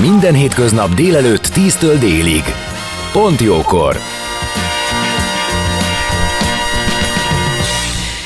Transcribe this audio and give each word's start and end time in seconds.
Minden 0.00 0.34
hétköznap 0.34 0.94
délelőtt 0.94 1.46
10-től 1.46 1.96
délig. 2.00 2.42
Pont 3.12 3.40
jókor! 3.40 3.96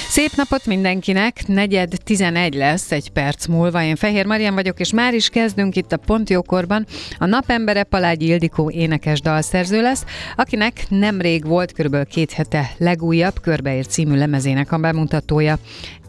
Szép 0.09 0.31
napot 0.37 0.67
mindenkinek! 0.67 1.47
Negyed 1.47 1.93
11 2.05 2.55
lesz 2.55 2.93
egy 2.93 3.11
perc 3.11 3.47
múlva. 3.47 3.83
Én 3.83 3.97
Fehér 3.97 4.27
Marian 4.27 4.55
vagyok, 4.55 4.81
és 4.81 4.93
már 4.93 5.15
is 5.15 5.29
kezdünk 5.29 5.77
itt 5.77 5.93
a 5.93 5.97
Pontjókorban. 5.97 6.87
A 7.19 7.27
napembere 7.27 7.83
Palágy 7.83 8.23
Ildikó 8.23 8.71
énekes 8.71 9.21
dalszerző 9.21 9.83
lesz, 9.83 10.05
akinek 10.37 10.85
nemrég 10.89 11.47
volt 11.47 11.73
körülbelül 11.73 12.07
két 12.07 12.33
hete 12.33 12.71
legújabb 12.79 13.41
Körbeért 13.41 13.91
című 13.91 14.17
lemezének 14.17 14.73
a 14.73 14.79
bemutatója. 14.79 15.59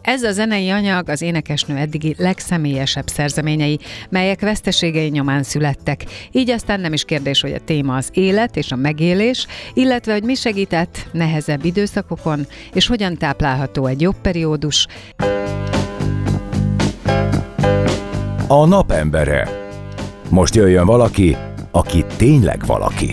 Ez 0.02 0.22
a 0.22 0.32
zenei 0.32 0.70
anyag 0.70 1.08
az 1.08 1.22
énekesnő 1.22 1.76
eddigi 1.76 2.14
legszemélyesebb 2.18 3.06
szerzeményei, 3.06 3.78
melyek 4.08 4.40
veszteségei 4.40 5.08
nyomán 5.08 5.42
születtek. 5.42 6.04
Így 6.32 6.50
aztán 6.50 6.80
nem 6.80 6.92
is 6.92 7.04
kérdés, 7.04 7.40
hogy 7.40 7.52
a 7.52 7.64
téma 7.64 7.96
az 7.96 8.08
élet 8.12 8.56
és 8.56 8.72
a 8.72 8.76
megélés, 8.76 9.46
illetve 9.74 10.12
hogy 10.12 10.22
mi 10.22 10.34
segített 10.34 11.08
nehezebb 11.12 11.64
időszakokon, 11.64 12.46
és 12.72 12.86
hogyan 12.86 13.16
táplálható 13.16 13.86
egy 13.86 14.00
jobb 14.00 14.16
periódus. 14.22 14.86
A 18.48 18.66
napembere. 18.66 19.48
Most 20.28 20.54
jöjjön 20.54 20.86
valaki, 20.86 21.36
aki 21.70 22.04
tényleg 22.16 22.66
valaki. 22.66 23.12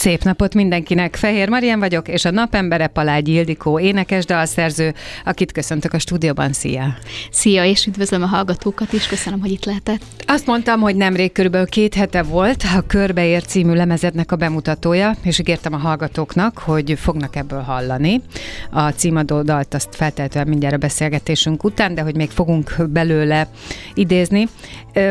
Szép 0.00 0.22
napot 0.22 0.54
mindenkinek! 0.54 1.16
Fehér 1.16 1.48
Marian 1.48 1.78
vagyok, 1.78 2.08
és 2.08 2.24
a 2.24 2.30
napembere 2.30 2.86
Palágy 2.86 3.28
Ildikó 3.28 3.78
énekes 3.78 4.24
dalszerző, 4.24 4.94
akit 5.24 5.52
köszöntök 5.52 5.92
a 5.92 5.98
stúdióban. 5.98 6.52
Szia! 6.52 6.94
Szia, 7.30 7.64
és 7.64 7.86
üdvözlöm 7.86 8.22
a 8.22 8.26
hallgatókat 8.26 8.92
is, 8.92 9.06
köszönöm, 9.06 9.40
hogy 9.40 9.50
itt 9.50 9.64
lehetett. 9.64 10.02
Azt 10.26 10.46
mondtam, 10.46 10.80
hogy 10.80 10.96
nemrég 10.96 11.32
körülbelül 11.32 11.66
két 11.66 11.94
hete 11.94 12.22
volt 12.22 12.62
a 12.76 12.84
Körbeér 12.86 13.44
című 13.44 13.72
lemezednek 13.72 14.32
a 14.32 14.36
bemutatója, 14.36 15.16
és 15.22 15.38
ígértem 15.38 15.74
a 15.74 15.78
hallgatóknak, 15.78 16.58
hogy 16.58 16.94
fognak 16.98 17.36
ebből 17.36 17.60
hallani. 17.60 18.20
A 18.70 18.88
címadó 18.88 19.42
dalt 19.42 19.74
azt 19.74 19.94
feltétlenül 19.94 20.50
mindjárt 20.50 20.74
a 20.74 20.78
beszélgetésünk 20.78 21.64
után, 21.64 21.94
de 21.94 22.02
hogy 22.02 22.16
még 22.16 22.30
fogunk 22.30 22.76
belőle 22.88 23.48
idézni. 23.94 24.48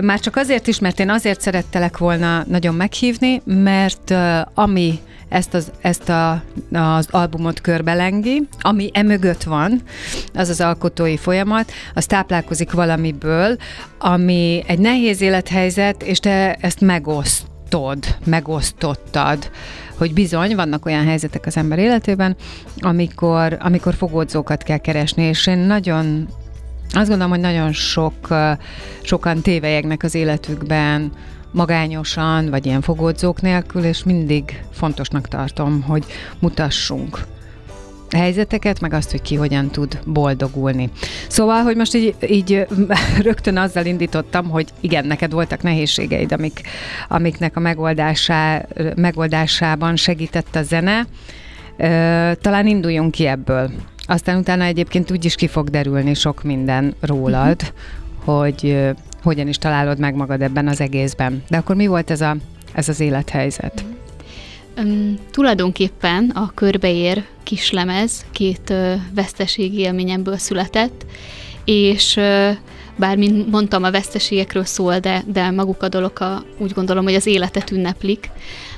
Már 0.02 0.20
csak 0.20 0.36
azért 0.36 0.68
is, 0.68 0.80
mert 0.80 1.00
én 1.00 1.10
azért 1.10 1.42
szerettelek 1.42 1.98
volna 1.98 2.44
nagyon 2.48 2.76
meghívni, 2.76 3.42
mert 3.46 4.14
ami 4.54 4.79
ami 4.80 5.00
ezt, 5.30 5.54
az, 5.54 5.72
ezt 5.82 6.10
a, 6.10 6.44
az 6.72 7.08
albumot 7.12 7.62
körbelengi, 7.62 8.48
ami 8.60 8.90
emögött 8.94 9.44
van, 9.44 9.82
az 10.34 10.50
az 10.50 10.62
alkotói 10.62 11.18
folyamat, 11.18 11.72
az 11.94 12.06
táplálkozik 12.06 12.72
valamiből, 12.72 13.58
ami 14.00 14.64
egy 14.68 14.80
nehéz 14.80 15.22
élethelyzet, 15.22 16.04
és 16.04 16.20
te 16.20 16.54
ezt 16.54 16.82
megosztod, 16.82 17.98
megosztottad, 18.26 19.52
hogy 19.98 20.14
bizony 20.14 20.56
vannak 20.56 20.86
olyan 20.86 21.06
helyzetek 21.06 21.46
az 21.46 21.58
ember 21.58 21.80
életében, 21.80 22.36
amikor, 22.78 23.58
amikor 23.60 23.94
fogódzókat 23.94 24.64
kell 24.64 24.78
keresni, 24.78 25.24
és 25.24 25.48
én 25.48 25.58
nagyon 25.58 26.28
azt 26.94 27.08
gondolom, 27.08 27.32
hogy 27.32 27.40
nagyon 27.40 27.72
sok, 27.72 28.28
sokan 29.02 29.42
tévejegnek 29.42 30.04
az 30.04 30.16
életükben, 30.16 31.12
magányosan, 31.52 32.50
vagy 32.50 32.66
ilyen 32.66 32.82
fogódzók 32.82 33.42
nélkül, 33.42 33.84
és 33.84 34.04
mindig 34.04 34.64
fontosnak 34.72 35.28
tartom, 35.28 35.82
hogy 35.82 36.06
mutassunk 36.40 37.26
helyzeteket, 38.12 38.80
meg 38.80 38.94
azt, 38.94 39.12
hogy 39.12 39.22
ki 39.22 39.36
hogyan 39.36 39.70
tud 39.70 40.00
boldogulni. 40.06 40.90
Szóval, 41.28 41.64
hogy 41.64 41.76
most 41.76 41.96
így, 41.96 42.16
így 42.28 42.68
rögtön 43.22 43.58
azzal 43.58 43.86
indítottam, 43.86 44.50
hogy 44.50 44.68
igen, 44.80 45.06
neked 45.06 45.32
voltak 45.32 45.62
nehézségeid, 45.62 46.32
amik, 46.32 46.62
amiknek 47.08 47.56
a 47.56 47.60
megoldásá, 47.60 48.66
megoldásában 48.96 49.96
segített 49.96 50.56
a 50.56 50.64
zene. 50.64 51.08
Talán 52.42 52.68
induljunk 52.68 53.12
ki 53.12 53.26
ebből. 53.26 53.72
Aztán 54.06 54.38
utána 54.38 54.64
egyébként 54.64 55.12
úgy 55.12 55.26
is 55.26 55.36
ki 55.36 55.48
fog 55.48 55.70
derülni 55.70 56.14
sok 56.14 56.44
minden 56.44 56.96
rólad, 57.00 57.62
uh-huh. 57.62 58.36
hogy 58.36 58.90
hogyan 59.24 59.48
is 59.48 59.58
találod 59.58 60.00
meg 60.00 60.16
magad 60.16 60.42
ebben 60.42 60.68
az 60.68 60.82
egészben. 60.82 61.44
De 61.50 61.58
akkor 61.58 61.76
mi 61.76 61.88
volt 61.88 62.12
ez, 62.12 62.22
a, 62.22 62.36
ez 62.74 62.90
az 62.90 63.00
élethelyzet? 63.00 63.84
Um, 64.78 65.18
tulajdonképpen 65.32 66.30
a 66.30 66.52
körbeér 66.54 67.26
kislemez 67.44 68.26
két 68.32 68.70
uh, 68.70 68.94
veszteségi 69.14 69.80
élményemből 69.80 70.38
született, 70.38 71.06
és 71.66 72.16
uh, 72.16 72.50
bár 72.96 73.18
mint 73.18 73.52
mondtam, 73.52 73.84
a 73.84 73.92
veszteségekről 73.92 74.66
szól, 74.66 75.00
de, 75.00 75.24
de 75.28 75.52
maguk 75.52 75.84
a 75.84 75.90
dolog 75.90 76.22
a, 76.22 76.44
úgy 76.58 76.72
gondolom, 76.72 77.04
hogy 77.04 77.16
az 77.16 77.26
életet 77.26 77.72
ünneplik, 77.72 78.30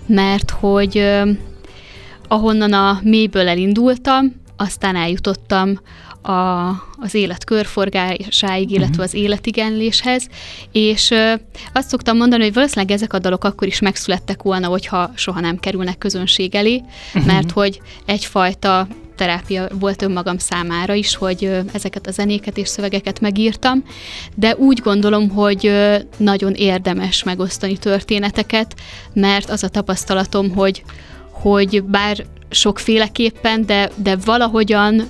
mert 0.05 0.51
hogy 0.51 0.97
uh, 0.97 1.29
ahonnan 2.27 2.73
a 2.73 2.99
mélyből 3.03 3.47
elindultam, 3.47 4.33
aztán 4.57 4.95
eljutottam 4.95 5.79
a, 6.21 6.69
az 6.97 7.13
élet 7.13 7.43
körforgásáig, 7.43 8.71
illetve 8.71 8.95
mhm. 8.95 9.01
az 9.01 9.13
életigenléshez, 9.13 10.27
és 10.71 11.13
azt 11.73 11.89
szoktam 11.89 12.17
mondani, 12.17 12.43
hogy 12.43 12.53
valószínűleg 12.53 12.91
ezek 12.91 13.13
a 13.13 13.19
dalok 13.19 13.43
akkor 13.43 13.67
is 13.67 13.79
megszülettek 13.79 14.41
volna, 14.41 14.67
hogyha 14.67 15.11
soha 15.15 15.39
nem 15.39 15.57
kerülnek 15.57 15.97
közönség 15.97 16.55
elé, 16.55 16.81
uh-huh. 17.13 17.25
mert 17.25 17.51
hogy 17.51 17.81
egyfajta 18.05 18.87
terápia 19.15 19.67
volt 19.79 20.01
önmagam 20.01 20.37
számára 20.37 20.93
is, 20.93 21.15
hogy 21.15 21.59
ezeket 21.73 22.07
a 22.07 22.11
zenéket 22.11 22.57
és 22.57 22.67
szövegeket 22.67 23.19
megírtam, 23.19 23.83
de 24.35 24.55
úgy 24.55 24.79
gondolom, 24.79 25.29
hogy 25.29 25.71
nagyon 26.17 26.53
érdemes 26.53 27.23
megosztani 27.23 27.77
történeteket, 27.77 28.75
mert 29.13 29.49
az 29.49 29.63
a 29.63 29.69
tapasztalatom, 29.69 30.49
hogy, 30.49 30.83
hogy 31.31 31.83
bár 31.83 32.25
sokféleképpen, 32.49 33.65
de, 33.65 33.89
de 33.95 34.15
valahogyan 34.15 35.09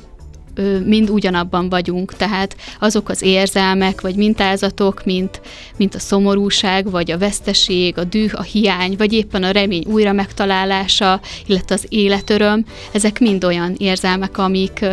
mind 0.86 1.10
ugyanabban 1.10 1.70
vagyunk, 1.70 2.16
tehát 2.16 2.56
azok 2.80 3.10
az 3.10 3.22
érzelmek, 3.22 4.02
vagy 4.02 4.16
mintázatok, 4.16 5.06
mint, 5.06 5.42
mint 5.78 5.96
a 5.96 6.00
szomorúság, 6.00 6.90
vagy 6.90 7.12
a 7.12 7.18
veszteség, 7.18 7.98
a 7.98 8.04
düh, 8.04 8.32
a 8.34 8.42
hiány, 8.42 8.96
vagy 8.98 9.14
éppen 9.14 9.44
a 9.44 9.52
remény 9.52 9.86
újra 9.86 10.12
megtalálása, 10.12 11.20
illetve 11.46 11.76
az 11.76 11.86
életöröm, 11.90 12.66
ezek 12.92 13.20
mind 13.20 13.44
olyan 13.44 13.76
érzelmek, 13.78 14.38
amik, 14.38 14.86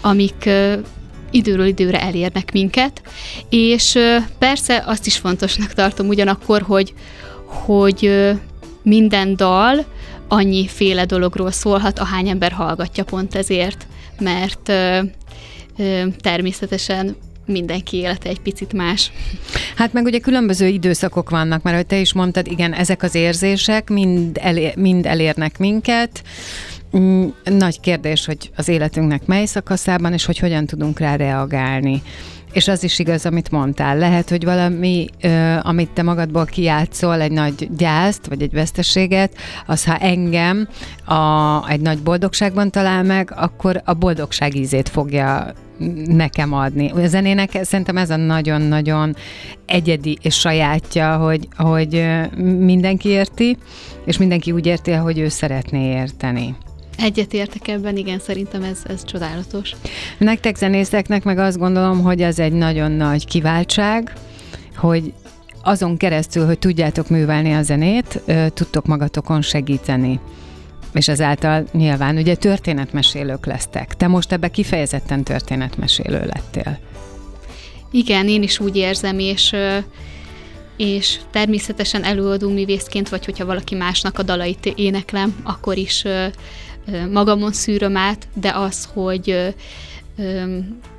amik 0.00 0.50
időről 1.30 1.66
időre 1.66 2.00
elérnek 2.00 2.52
minket, 2.52 3.02
és 3.48 3.98
persze 4.38 4.84
azt 4.86 5.06
is 5.06 5.16
fontosnak 5.16 5.72
tartom 5.72 6.08
ugyanakkor, 6.08 6.62
hogy, 6.62 6.94
hogy 7.46 8.10
minden 8.82 9.36
dal 9.36 9.84
féle 10.66 11.04
dologról 11.04 11.50
szólhat, 11.50 11.98
ahány 11.98 12.28
ember 12.28 12.52
hallgatja 12.52 13.04
pont 13.04 13.34
ezért 13.34 13.86
mert 14.20 14.68
ö, 14.68 15.00
ö, 15.76 16.06
természetesen 16.20 17.16
mindenki 17.48 17.96
élete 17.96 18.28
egy 18.28 18.40
picit 18.40 18.72
más. 18.72 19.12
Hát 19.76 19.92
meg 19.92 20.04
ugye 20.04 20.18
különböző 20.18 20.66
időszakok 20.66 21.30
vannak, 21.30 21.62
mert 21.62 21.76
hogy 21.76 21.86
te 21.86 21.98
is 21.98 22.12
mondtad, 22.12 22.46
igen, 22.46 22.72
ezek 22.72 23.02
az 23.02 23.14
érzések 23.14 23.90
mind, 23.90 24.38
elér, 24.40 24.76
mind 24.76 25.06
elérnek 25.06 25.58
minket. 25.58 26.22
Mm, 26.96 27.26
nagy 27.44 27.80
kérdés, 27.80 28.24
hogy 28.24 28.50
az 28.56 28.68
életünknek 28.68 29.26
mely 29.26 29.44
szakaszában, 29.44 30.12
és 30.12 30.24
hogy 30.24 30.38
hogyan 30.38 30.66
tudunk 30.66 30.98
rá 30.98 31.16
reagálni. 31.16 32.02
És 32.52 32.68
az 32.68 32.84
is 32.84 32.98
igaz, 32.98 33.26
amit 33.26 33.50
mondtál. 33.50 33.96
Lehet, 33.96 34.28
hogy 34.28 34.44
valami, 34.44 35.06
amit 35.62 35.90
te 35.90 36.02
magadból 36.02 36.44
kijátszol, 36.44 37.20
egy 37.20 37.32
nagy 37.32 37.68
gyászt, 37.76 38.26
vagy 38.26 38.42
egy 38.42 38.52
veszteséget, 38.52 39.32
az 39.66 39.84
ha 39.84 39.96
engem 39.96 40.68
a, 41.04 41.70
egy 41.70 41.80
nagy 41.80 41.98
boldogságban 41.98 42.70
talál 42.70 43.02
meg, 43.02 43.32
akkor 43.36 43.82
a 43.84 43.94
boldogság 43.94 44.54
ízét 44.54 44.88
fogja 44.88 45.52
nekem 46.06 46.52
adni. 46.52 46.90
A 46.90 47.06
zenének 47.06 47.58
szerintem 47.62 47.96
ez 47.96 48.10
a 48.10 48.16
nagyon-nagyon 48.16 49.16
egyedi 49.66 50.18
és 50.22 50.34
sajátja, 50.38 51.16
hogy, 51.16 51.48
hogy 51.56 52.06
mindenki 52.58 53.08
érti, 53.08 53.56
és 54.04 54.18
mindenki 54.18 54.52
úgy 54.52 54.66
érti, 54.66 54.92
hogy 54.92 55.18
ő 55.18 55.28
szeretné 55.28 55.90
érteni. 55.90 56.56
Egyetértek 56.98 57.68
ebben, 57.68 57.96
igen, 57.96 58.18
szerintem 58.18 58.62
ez, 58.62 58.78
ez 58.86 59.04
csodálatos. 59.04 59.72
Nektek 60.18 60.56
zenészeknek 60.56 61.24
meg 61.24 61.38
azt 61.38 61.58
gondolom, 61.58 62.02
hogy 62.02 62.22
az 62.22 62.38
egy 62.38 62.52
nagyon 62.52 62.92
nagy 62.92 63.26
kiváltság, 63.26 64.12
hogy 64.76 65.12
azon 65.62 65.96
keresztül, 65.96 66.46
hogy 66.46 66.58
tudjátok 66.58 67.08
művelni 67.08 67.52
a 67.52 67.62
zenét, 67.62 68.22
tudtok 68.54 68.86
magatokon 68.86 69.42
segíteni. 69.42 70.20
És 70.92 71.08
ezáltal 71.08 71.64
nyilván 71.72 72.16
ugye 72.16 72.34
történetmesélők 72.34 73.46
lesztek. 73.46 73.94
Te 73.96 74.06
most 74.06 74.32
ebbe 74.32 74.48
kifejezetten 74.48 75.22
történetmesélő 75.22 76.30
lettél. 76.34 76.78
Igen, 77.90 78.28
én 78.28 78.42
is 78.42 78.60
úgy 78.60 78.76
érzem, 78.76 79.18
és 79.18 79.54
és 80.78 81.18
természetesen 81.30 82.04
előadó 82.04 82.50
művészként, 82.50 83.08
vagy 83.08 83.24
hogyha 83.24 83.44
valaki 83.44 83.74
másnak 83.74 84.18
a 84.18 84.22
dalait 84.22 84.66
éneklem, 84.66 85.36
akkor 85.42 85.76
is 85.76 86.04
magamon 87.10 87.52
szűröm 87.52 87.96
át, 87.96 88.28
de 88.34 88.50
az, 88.50 88.88
hogy 88.92 89.54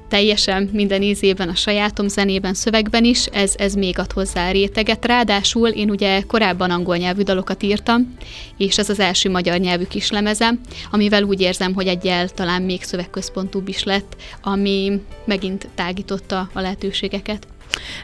teljesen 0.10 0.70
minden 0.74 1.02
ízében, 1.02 1.50
a 1.50 1.56
sajátom 1.56 2.08
zenében, 2.08 2.54
szövegben 2.54 3.04
is, 3.04 3.26
ez, 3.26 3.54
ez 3.58 3.74
még 3.74 4.00
ad 4.00 4.12
hozzá 4.12 4.52
réteget. 4.52 5.06
Ráadásul 5.06 5.68
én 5.68 5.90
ugye 5.90 6.22
korábban 6.22 6.72
angol 6.72 6.98
nyelvű 6.98 7.22
dalokat 7.22 7.64
írtam, 7.64 8.16
és 8.58 8.78
ez 8.78 8.90
az 8.90 9.00
első 9.00 9.30
magyar 9.30 9.58
nyelvű 9.58 9.84
kislemezem, 9.84 10.60
amivel 10.92 11.24
úgy 11.24 11.42
érzem, 11.42 11.74
hogy 11.74 11.88
egyel 11.88 12.30
talán 12.30 12.62
még 12.62 12.84
szövegközpontúbb 12.84 13.68
is 13.68 13.84
lett, 13.84 14.16
ami 14.42 15.02
megint 15.26 15.68
tágította 15.76 16.50
a 16.54 16.62
lehetőségeket. 16.62 17.48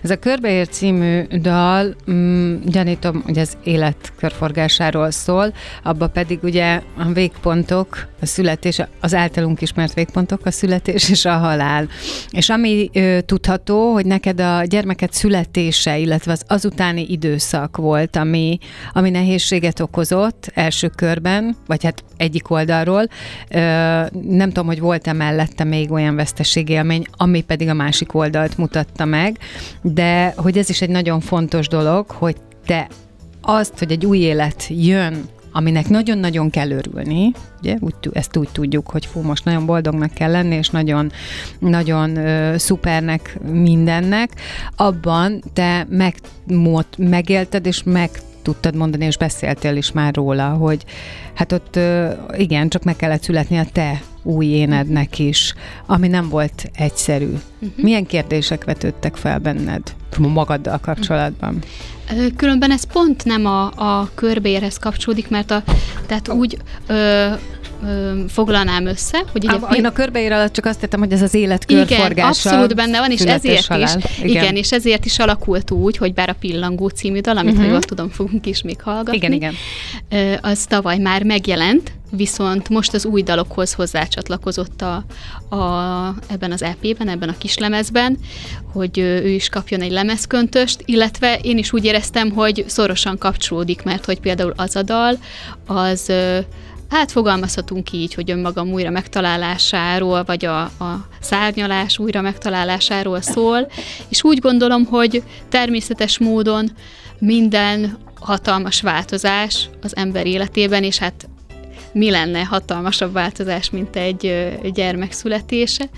Ez 0.02 0.10
a 0.10 0.16
Körbeér 0.16 0.68
című 0.68 1.24
dal, 1.42 1.96
mm, 2.12 2.56
gyanítom, 2.66 3.22
hogy 3.26 3.40
az 3.40 3.58
élet 3.64 4.14
körforgásáról 4.18 5.12
szól, 5.12 5.54
abba 5.84 6.08
pedig 6.08 6.40
ugye 6.44 6.82
a 6.98 7.12
végpontok, 7.14 8.08
a 8.22 8.26
születés, 8.26 8.82
az 9.00 9.14
általunk 9.14 9.62
ismert 9.62 9.94
végpontok, 9.94 10.46
a 10.46 10.52
születés 10.52 11.10
és 11.10 11.26
a 11.26 11.38
halál. 11.38 11.88
És 12.30 12.50
ami 12.50 12.90
ö, 12.94 13.20
tudható, 13.26 13.94
hogy 13.94 14.06
neked 14.06 14.40
a 14.40 14.64
gyermeket 14.64 15.14
születése, 15.14 15.98
illetve 15.98 16.32
az 16.32 16.44
azutáni 16.48 17.06
időszak 17.10 17.78
volt, 17.78 18.16
ami, 18.16 18.58
ami 18.94 19.10
nehézséget 19.10 19.80
okozott 19.80 20.52
első 20.54 20.88
körben, 20.88 21.56
vagy 21.68 21.84
hát 21.84 22.04
egyik 22.18 22.50
oldalról. 22.50 23.08
Ö, 23.50 23.58
nem 24.22 24.48
tudom, 24.48 24.66
hogy 24.66 24.80
volt-e 24.80 25.14
mellette 25.14 25.64
még 25.64 25.92
olyan 25.92 26.16
veszteségélmény, 26.16 27.06
ami 27.12 27.42
pedig 27.42 27.70
a 27.70 27.74
másik 27.74 28.14
oldalt 28.14 28.58
mutatta 28.58 29.06
meg, 29.06 29.38
de 29.82 30.34
hogy 30.38 30.58
ez 30.58 30.70
is 30.70 30.82
egy 30.82 30.90
nagyon 30.90 31.20
fontos 31.20 31.68
dolog, 31.68 32.10
hogy 32.12 32.36
te 32.66 32.88
azt, 33.42 33.80
hogy 33.80 33.92
egy 33.92 34.06
új 34.06 34.18
élet 34.18 34.66
jön, 34.70 35.24
aminek 35.52 35.90
nagyon-nagyon 35.90 36.50
kell 36.50 36.70
örülni, 36.72 37.32
ugye, 37.60 37.78
úgy, 37.80 37.94
ezt 38.14 38.38
úgy 38.38 38.50
tudjuk, 38.52 38.90
hogy 38.90 39.06
fú, 39.06 39.22
most 39.22 39.46
nagyon 39.46 39.66
boldognak 39.66 40.14
kell 40.14 40.32
lenni, 40.32 40.56
és 40.56 40.70
nagyon, 40.70 41.12
nagyon 41.60 42.16
ö, 42.16 42.58
szupernek 42.58 43.40
mindennek, 43.52 44.32
abban 44.76 45.44
te 45.54 45.86
meg, 45.90 46.16
megélted, 46.98 47.66
és 47.66 47.84
meg 47.84 48.10
tudtad 48.42 48.76
mondani, 48.76 49.06
és 49.06 49.18
beszéltél 49.18 49.76
is 49.76 49.92
már 49.92 50.16
róla, 50.16 50.50
hogy 50.50 50.86
hát 51.34 51.52
ott 51.52 51.80
igen, 52.38 52.70
csak 52.70 52.84
meg 52.84 52.96
kellett 52.96 53.24
születni 53.24 53.58
a 53.58 53.66
te 53.72 54.02
új 54.26 54.46
énednek 54.46 55.20
is, 55.20 55.54
ami 55.86 56.08
nem 56.08 56.30
volt 56.30 56.70
egyszerű. 56.76 57.26
Uh-huh. 57.26 57.84
Milyen 57.84 58.06
kérdések 58.06 58.64
vetődtek 58.64 59.16
fel 59.16 59.40
benned 59.40 59.96
magaddal 60.18 60.78
kapcsolatban? 60.78 61.64
Különben 62.36 62.72
ez 62.72 62.84
pont 62.84 63.26
nem 63.26 63.46
a, 63.46 63.66
a 63.76 64.10
körbérhez 64.14 64.78
kapcsolódik, 64.78 65.30
mert 65.30 65.52
a, 65.52 65.64
tehát 66.06 66.30
úgy 66.30 66.58
ö, 66.88 67.28
foglalnám 68.28 68.86
össze. 68.86 69.24
Hogy 69.32 69.46
ugye 69.46 69.56
a, 69.56 69.76
én 69.76 69.86
a 69.86 69.92
körbeír 69.92 70.32
alatt 70.32 70.54
csak 70.54 70.66
azt 70.66 70.80
tettem, 70.80 71.00
hogy 71.00 71.12
ez 71.12 71.22
az 71.22 71.34
élet 71.34 71.66
körforgása. 71.66 72.12
Igen, 72.12 72.28
abszolút 72.28 72.76
benne 72.76 73.00
van, 73.00 73.12
és 73.12 73.22
ezért 73.22 73.66
halál. 73.66 73.98
is, 73.98 74.18
igen. 74.18 74.30
igen. 74.30 74.56
és 74.56 74.72
ezért 74.72 75.06
is 75.06 75.20
alakult 75.20 75.72
úgy, 75.72 75.98
hogy 75.98 76.14
bár 76.14 76.30
a 76.30 76.36
Pillangó 76.40 76.88
című 76.88 77.20
dal, 77.20 77.38
amit 77.38 77.52
uh-huh. 77.52 77.66
ha 77.66 77.72
jól 77.72 77.82
tudom, 77.82 78.10
fogunk 78.10 78.46
is 78.46 78.62
még 78.62 78.82
hallgatni. 78.82 79.16
Igen, 79.16 79.32
igen. 79.32 79.54
Az 80.42 80.66
tavaly 80.66 80.98
már 80.98 81.24
megjelent, 81.24 81.92
viszont 82.12 82.70
most 82.70 82.94
az 82.94 83.06
új 83.06 83.22
dalokhoz 83.22 83.74
hozzácsatlakozott 83.74 84.82
a, 84.82 85.06
a, 85.56 86.16
ebben 86.28 86.52
az 86.52 86.64
EP-ben, 86.64 87.08
ebben 87.08 87.30
a 87.30 87.38
kislemezben, 87.38 88.18
hogy 88.72 88.98
ő 88.98 89.28
is 89.28 89.50
kapjon 89.50 89.82
egy 89.82 89.92
lemezköntöst, 89.92 90.82
illetve 90.86 91.40
én 91.42 91.58
is 91.58 91.74
úgy 91.74 91.86
éreztem, 91.86 92.32
hogy 92.32 92.64
szorosan 92.68 93.18
kapcsolódik, 93.18 93.84
mert 93.84 94.06
hogy 94.06 94.20
például 94.20 94.54
az 94.56 94.76
a 94.76 94.82
dal, 94.82 95.18
az 95.66 96.12
hát 96.96 97.12
fogalmazhatunk 97.12 97.92
így, 97.92 98.14
hogy 98.14 98.32
önmagam 98.32 98.72
újra 98.72 98.90
megtalálásáról, 98.90 100.24
vagy 100.24 100.46
a, 100.46 100.62
a 100.62 101.08
szárnyalás 101.22 102.00
újra 102.00 102.22
megtalálásáról 102.22 103.22
szól, 103.22 103.68
és 104.10 104.24
úgy 104.24 104.40
gondolom, 104.40 104.86
hogy 104.86 105.24
természetes 105.50 106.20
módon 106.20 106.72
minden 107.20 107.98
hatalmas 108.20 108.82
változás 108.82 109.70
az 109.82 109.96
ember 109.96 110.26
életében, 110.26 110.84
és 110.84 110.98
hát 110.98 111.28
mi 111.96 112.12
lenne 112.12 112.44
hatalmasabb 112.44 113.14
változás, 113.14 113.70
mint 113.70 113.96
egy 113.96 114.52
gyermek 114.74 115.12
születése. 115.12 115.90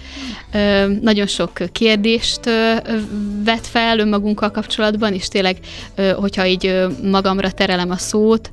Nagyon 1.02 1.28
sok 1.28 1.52
kérdést 1.72 2.40
vet 3.44 3.68
fel 3.68 4.00
önmagunkkal 4.00 4.52
kapcsolatban, 4.52 5.14
és 5.14 5.28
tényleg, 5.28 5.58
hogyha 6.16 6.46
így 6.46 6.88
magamra 7.04 7.52
terelem 7.52 7.90
a 7.90 7.98
szót, 7.98 8.50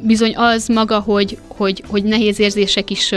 bizony 0.00 0.36
az 0.36 0.68
maga, 0.68 0.98
hogy, 0.98 1.38
hogy, 1.48 1.84
hogy 1.88 2.04
nehéz 2.04 2.38
érzések 2.38 2.90
is 2.90 3.12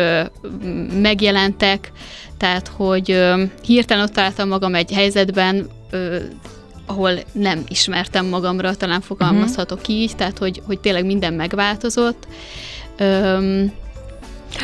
megjelentek, 1.02 1.92
tehát, 2.38 2.68
hogy 2.68 3.24
hirtelen 3.62 4.04
ott 4.04 4.14
találtam 4.14 4.48
magam 4.48 4.76
egy 4.76 4.92
helyzetben, 4.92 5.70
ahol 6.86 7.12
nem 7.32 7.64
ismertem 7.68 8.26
magamra, 8.26 8.76
talán 8.76 9.02
fogalmazhatok 9.02 9.80
uh-huh. 9.80 9.96
így, 9.96 10.16
tehát 10.16 10.38
hogy, 10.38 10.62
hogy 10.66 10.80
tényleg 10.80 11.06
minden 11.06 11.34
megváltozott, 11.34 12.28
Öm, 13.00 13.72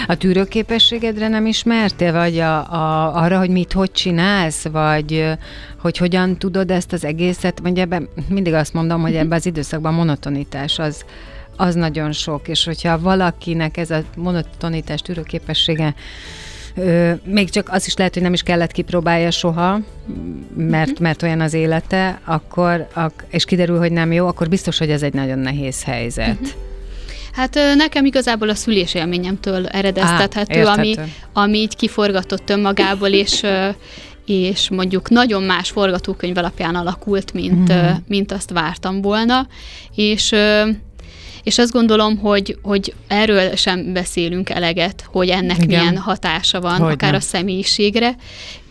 a 0.07 0.15
tűrőképességedre 0.15 1.27
nem 1.27 1.45
ismertél, 1.45 2.11
vagy 2.11 2.39
a, 2.39 2.73
a, 2.73 3.15
arra, 3.15 3.37
hogy 3.37 3.49
mit 3.49 3.73
hogy 3.73 3.91
csinálsz, 3.91 4.67
vagy 4.67 5.25
hogy 5.79 5.97
hogyan 5.97 6.37
tudod 6.37 6.71
ezt 6.71 6.93
az 6.93 7.05
egészet, 7.05 7.59
vagy 7.59 7.79
ebben 7.79 8.09
mindig 8.29 8.53
azt 8.53 8.73
mondom, 8.73 9.01
hogy 9.01 9.15
ebben 9.15 9.37
az 9.37 9.45
időszakban 9.45 9.93
monotonitás 9.93 10.79
az, 10.79 11.05
az 11.57 11.75
nagyon 11.75 12.11
sok, 12.11 12.47
és 12.47 12.65
hogyha 12.65 12.99
valakinek 12.99 13.77
ez 13.77 13.91
a 13.91 14.03
monotonitás 14.15 15.01
tűrőképessége 15.01 15.95
Ö, 16.77 17.11
még 17.25 17.49
csak 17.49 17.69
az 17.71 17.85
is 17.87 17.95
lehet, 17.95 18.13
hogy 18.13 18.23
nem 18.23 18.33
is 18.33 18.41
kellett 18.43 18.71
kipróbálja 18.71 19.31
soha, 19.31 19.79
mert, 20.55 20.99
mert 20.99 21.23
olyan 21.23 21.41
az 21.41 21.53
élete, 21.53 22.19
akkor, 22.23 22.87
ak, 22.93 23.25
és 23.29 23.45
kiderül, 23.45 23.77
hogy 23.77 23.91
nem 23.91 24.11
jó, 24.11 24.27
akkor 24.27 24.49
biztos, 24.49 24.77
hogy 24.77 24.89
ez 24.89 25.03
egy 25.03 25.13
nagyon 25.13 25.39
nehéz 25.39 25.83
helyzet. 25.83 26.39
Uh-huh. 26.41 26.74
Hát 27.35 27.59
nekem 27.75 28.05
igazából 28.05 28.49
a 28.49 28.55
szülésélményemtől 28.55 29.67
eredeztethető, 29.67 30.65
Á, 30.65 30.73
ami, 30.73 30.95
ami 31.33 31.57
így 31.57 31.75
kiforgatott 31.75 32.49
önmagából, 32.49 33.09
és 33.09 33.43
és 34.25 34.69
mondjuk 34.69 35.09
nagyon 35.09 35.43
más 35.43 35.69
forgatókönyv 35.69 36.37
alapján 36.37 36.75
alakult, 36.75 37.33
mint, 37.33 37.73
mm. 37.73 37.89
mint 38.07 38.31
azt 38.31 38.51
vártam 38.51 39.01
volna, 39.01 39.47
és 39.95 40.35
és 41.43 41.57
azt 41.57 41.71
gondolom, 41.71 42.17
hogy, 42.17 42.57
hogy 42.61 42.93
erről 43.07 43.55
sem 43.55 43.93
beszélünk 43.93 44.49
eleget, 44.49 45.05
hogy 45.11 45.29
ennek 45.29 45.57
Igen. 45.57 45.67
milyen 45.67 45.97
hatása 45.97 46.61
van, 46.61 46.77
Hogyne. 46.77 46.91
akár 46.91 47.13
a 47.13 47.19
személyiségre, 47.19 48.15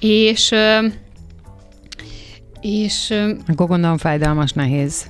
és 0.00 0.54
és... 2.60 3.14
Akkor 3.46 3.66
gondolom 3.66 3.98
fájdalmas, 3.98 4.52
nehéz. 4.52 5.06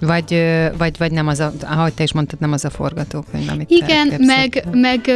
Vagy, 0.00 0.44
vagy, 0.78 0.98
vagy 0.98 1.12
nem 1.12 1.26
az 1.26 1.40
a, 1.40 1.52
ahogy 1.62 1.92
te 1.92 2.02
is 2.02 2.12
mondtad, 2.12 2.40
nem 2.40 2.52
az 2.52 2.64
a 2.64 2.70
forgatókönyv, 2.70 3.48
amit 3.50 3.70
Igen, 3.70 4.14
meg, 4.18 4.64
meg 4.72 5.10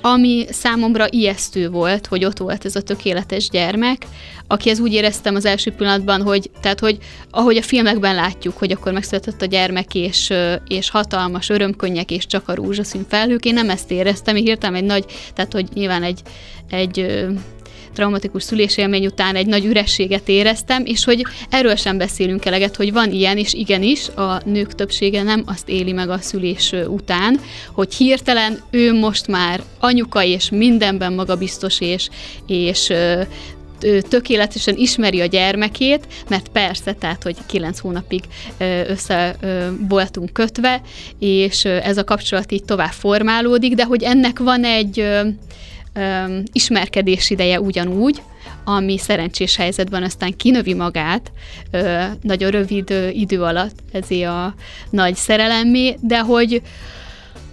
ami 0.00 0.46
számomra 0.50 1.06
ijesztő 1.10 1.70
volt, 1.70 2.06
hogy 2.06 2.24
ott 2.24 2.38
volt 2.38 2.64
ez 2.64 2.76
a 2.76 2.82
tökéletes 2.82 3.48
gyermek, 3.48 4.06
aki 4.46 4.70
ez 4.70 4.80
úgy 4.80 4.92
éreztem 4.92 5.34
az 5.34 5.44
első 5.44 5.72
pillanatban, 5.72 6.22
hogy, 6.22 6.50
tehát, 6.60 6.80
hogy 6.80 6.98
ahogy 7.30 7.56
a 7.56 7.62
filmekben 7.62 8.14
látjuk, 8.14 8.58
hogy 8.58 8.72
akkor 8.72 8.92
megszületett 8.92 9.42
a 9.42 9.46
gyermek, 9.46 9.94
és, 9.94 10.32
és 10.68 10.90
hatalmas 10.90 11.48
örömkönnyek, 11.48 12.10
és 12.10 12.26
csak 12.26 12.48
a 12.48 12.54
rózsaszín 12.54 13.04
felhők, 13.08 13.44
én 13.44 13.54
nem 13.54 13.70
ezt 13.70 13.90
éreztem, 13.90 14.36
én 14.36 14.44
hirtelen 14.44 14.76
egy 14.76 14.84
nagy, 14.84 15.04
tehát, 15.34 15.52
hogy 15.52 15.68
nyilván 15.74 16.02
egy, 16.02 16.20
egy 16.70 17.26
traumatikus 17.96 18.42
szülésélmény 18.42 19.06
után 19.06 19.34
egy 19.34 19.46
nagy 19.46 19.64
ürességet 19.64 20.28
éreztem, 20.28 20.82
és 20.84 21.04
hogy 21.04 21.26
erről 21.50 21.76
sem 21.76 21.98
beszélünk 21.98 22.44
eleget, 22.44 22.76
hogy 22.76 22.92
van 22.92 23.12
ilyen, 23.12 23.38
és 23.38 23.54
igenis, 23.54 24.08
a 24.08 24.40
nők 24.44 24.74
többsége 24.74 25.22
nem 25.22 25.42
azt 25.46 25.68
éli 25.68 25.92
meg 25.92 26.10
a 26.10 26.18
szülés 26.18 26.72
után, 26.86 27.40
hogy 27.72 27.94
hirtelen 27.94 28.60
ő 28.70 28.92
most 28.92 29.26
már 29.26 29.62
anyuka, 29.80 30.24
és 30.24 30.50
mindenben 30.50 31.12
magabiztos, 31.12 31.80
és, 31.80 32.08
és 32.46 32.92
tökéletesen 34.08 34.76
ismeri 34.76 35.20
a 35.20 35.26
gyermekét, 35.26 36.06
mert 36.28 36.48
persze, 36.48 36.92
tehát, 36.92 37.22
hogy 37.22 37.36
kilenc 37.46 37.78
hónapig 37.78 38.22
össze 38.88 39.36
voltunk 39.88 40.32
kötve, 40.32 40.82
és 41.18 41.64
ez 41.64 41.98
a 41.98 42.04
kapcsolat 42.04 42.52
így 42.52 42.64
tovább 42.64 42.92
formálódik, 42.92 43.74
de 43.74 43.84
hogy 43.84 44.02
ennek 44.02 44.38
van 44.38 44.64
egy 44.64 45.08
ismerkedés 46.52 47.30
ideje 47.30 47.60
ugyanúgy, 47.60 48.22
ami 48.64 48.98
szerencsés 48.98 49.56
helyzetben 49.56 50.02
aztán 50.02 50.36
kinövi 50.36 50.74
magát 50.74 51.32
ö, 51.70 52.02
nagyon 52.22 52.50
rövid 52.50 52.90
ö, 52.90 53.08
idő 53.08 53.42
alatt 53.42 53.78
ezé 53.92 54.22
a 54.22 54.54
nagy 54.90 55.14
szerelemmé, 55.14 55.96
de 56.00 56.18
hogy 56.20 56.62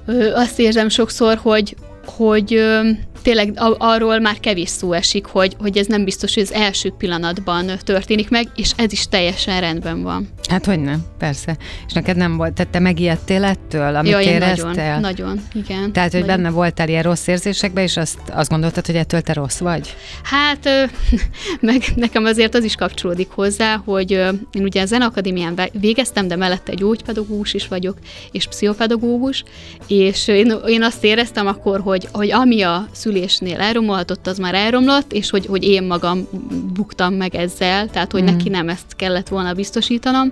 ö, 0.05 0.33
azt 0.33 0.59
érzem 0.59 0.89
sokszor, 0.89 1.37
hogy, 1.37 1.75
hogy 2.05 2.53
ö, 2.53 2.89
tényleg 3.23 3.53
arról 3.77 4.19
már 4.19 4.39
kevés 4.39 4.69
szó 4.69 4.93
esik, 4.93 5.25
hogy, 5.25 5.55
hogy 5.59 5.77
ez 5.77 5.87
nem 5.87 6.03
biztos, 6.03 6.33
hogy 6.33 6.43
az 6.43 6.53
első 6.53 6.93
pillanatban 6.97 7.71
történik 7.83 8.29
meg, 8.29 8.47
és 8.55 8.71
ez 8.75 8.91
is 8.91 9.07
teljesen 9.07 9.59
rendben 9.59 10.01
van. 10.01 10.27
Hát 10.49 10.65
hogy 10.65 10.79
nem, 10.79 11.03
persze. 11.17 11.57
És 11.87 11.93
neked 11.93 12.17
nem 12.17 12.37
volt, 12.37 12.53
tehát 12.53 12.71
te 12.71 12.79
megijedtél 12.79 13.43
ettől, 13.43 13.95
amit 13.95 14.11
Jaj, 14.11 14.25
éreztél? 14.25 14.71
Nagyon, 14.71 14.99
nagyon, 14.99 15.41
igen. 15.53 15.91
Tehát, 15.91 16.11
hogy 16.11 16.21
nagyon. 16.21 16.35
benne 16.35 16.49
voltál 16.49 16.89
ilyen 16.89 17.03
rossz 17.03 17.27
érzésekbe, 17.27 17.83
és 17.83 17.97
azt, 17.97 18.19
azt 18.31 18.49
gondoltad, 18.49 18.85
hogy 18.85 18.95
ettől 18.95 19.21
te 19.21 19.33
rossz 19.33 19.59
vagy? 19.59 19.95
Hát, 20.23 20.69
meg 21.61 21.83
nekem 21.95 22.25
azért 22.25 22.55
az 22.55 22.63
is 22.63 22.75
kapcsolódik 22.75 23.29
hozzá, 23.29 23.81
hogy 23.85 24.11
én 24.51 24.63
ugye 24.63 24.81
a 24.81 24.85
Zenakadémián 24.85 25.59
végeztem, 25.71 26.27
de 26.27 26.35
mellette 26.35 26.71
egy 26.71 26.77
gyógypedagógus 26.77 27.53
is 27.53 27.67
vagyok, 27.67 27.97
és 28.31 28.47
pszichopedagógus, 28.47 29.43
és 29.87 30.27
én, 30.27 30.53
én 30.67 30.83
azt 30.83 31.03
éreztem 31.03 31.47
akkor, 31.47 31.79
hogy, 31.79 32.07
hogy 32.11 32.31
ami 32.31 32.61
a 32.61 32.87
szülésnél 33.13 33.59
elromolhatott, 33.59 34.27
az 34.27 34.37
már 34.37 34.55
elromlott, 34.55 35.11
és 35.13 35.29
hogy, 35.29 35.45
hogy 35.45 35.63
én 35.63 35.83
magam 35.83 36.27
buktam 36.73 37.13
meg 37.13 37.35
ezzel, 37.35 37.89
tehát 37.89 38.11
hogy 38.11 38.21
mm. 38.21 38.25
neki 38.25 38.49
nem 38.49 38.69
ezt 38.69 38.95
kellett 38.95 39.27
volna 39.27 39.53
biztosítanom. 39.53 40.31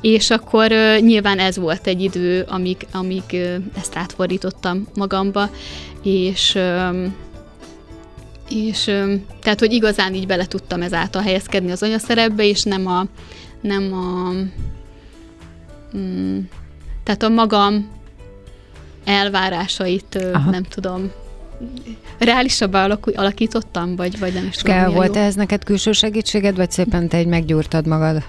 És 0.00 0.30
akkor 0.30 0.72
uh, 0.72 1.00
nyilván 1.00 1.38
ez 1.38 1.56
volt 1.56 1.86
egy 1.86 2.02
idő, 2.02 2.44
amíg, 2.48 2.86
amíg 2.92 3.22
uh, 3.32 3.54
ezt 3.78 3.96
átfordítottam 3.96 4.86
magamba, 4.94 5.50
és 6.02 6.54
um, 6.54 7.14
és 8.48 8.86
um, 8.86 9.24
tehát, 9.40 9.60
hogy 9.60 9.72
igazán 9.72 10.14
így 10.14 10.26
bele 10.26 10.46
tudtam 10.46 10.82
ezáltal 10.82 11.22
helyezkedni 11.22 11.70
az 11.70 11.82
anyaszerepbe, 11.82 12.44
és 12.44 12.62
nem 12.62 12.86
a 12.86 13.06
nem 13.60 13.92
a 13.92 14.30
um, 15.92 16.48
tehát 17.04 17.22
a 17.22 17.28
magam 17.28 17.90
elvárásait, 19.04 20.18
Aha. 20.32 20.50
nem 20.50 20.62
tudom, 20.62 21.10
reálisabbá 22.18 22.98
alakítottam, 23.14 23.96
vagy, 23.96 24.18
vagy 24.18 24.32
nem 24.32 24.46
is 24.46 24.56
tudom. 24.56 24.76
Kell, 24.76 24.88
volt 24.88 25.16
ez 25.16 25.34
neked 25.34 25.64
külső 25.64 25.92
segítséged, 25.92 26.56
vagy 26.56 26.70
szépen 26.70 27.08
te 27.08 27.16
egy 27.16 27.26
meggyúrtad 27.26 27.86
magad? 27.86 28.22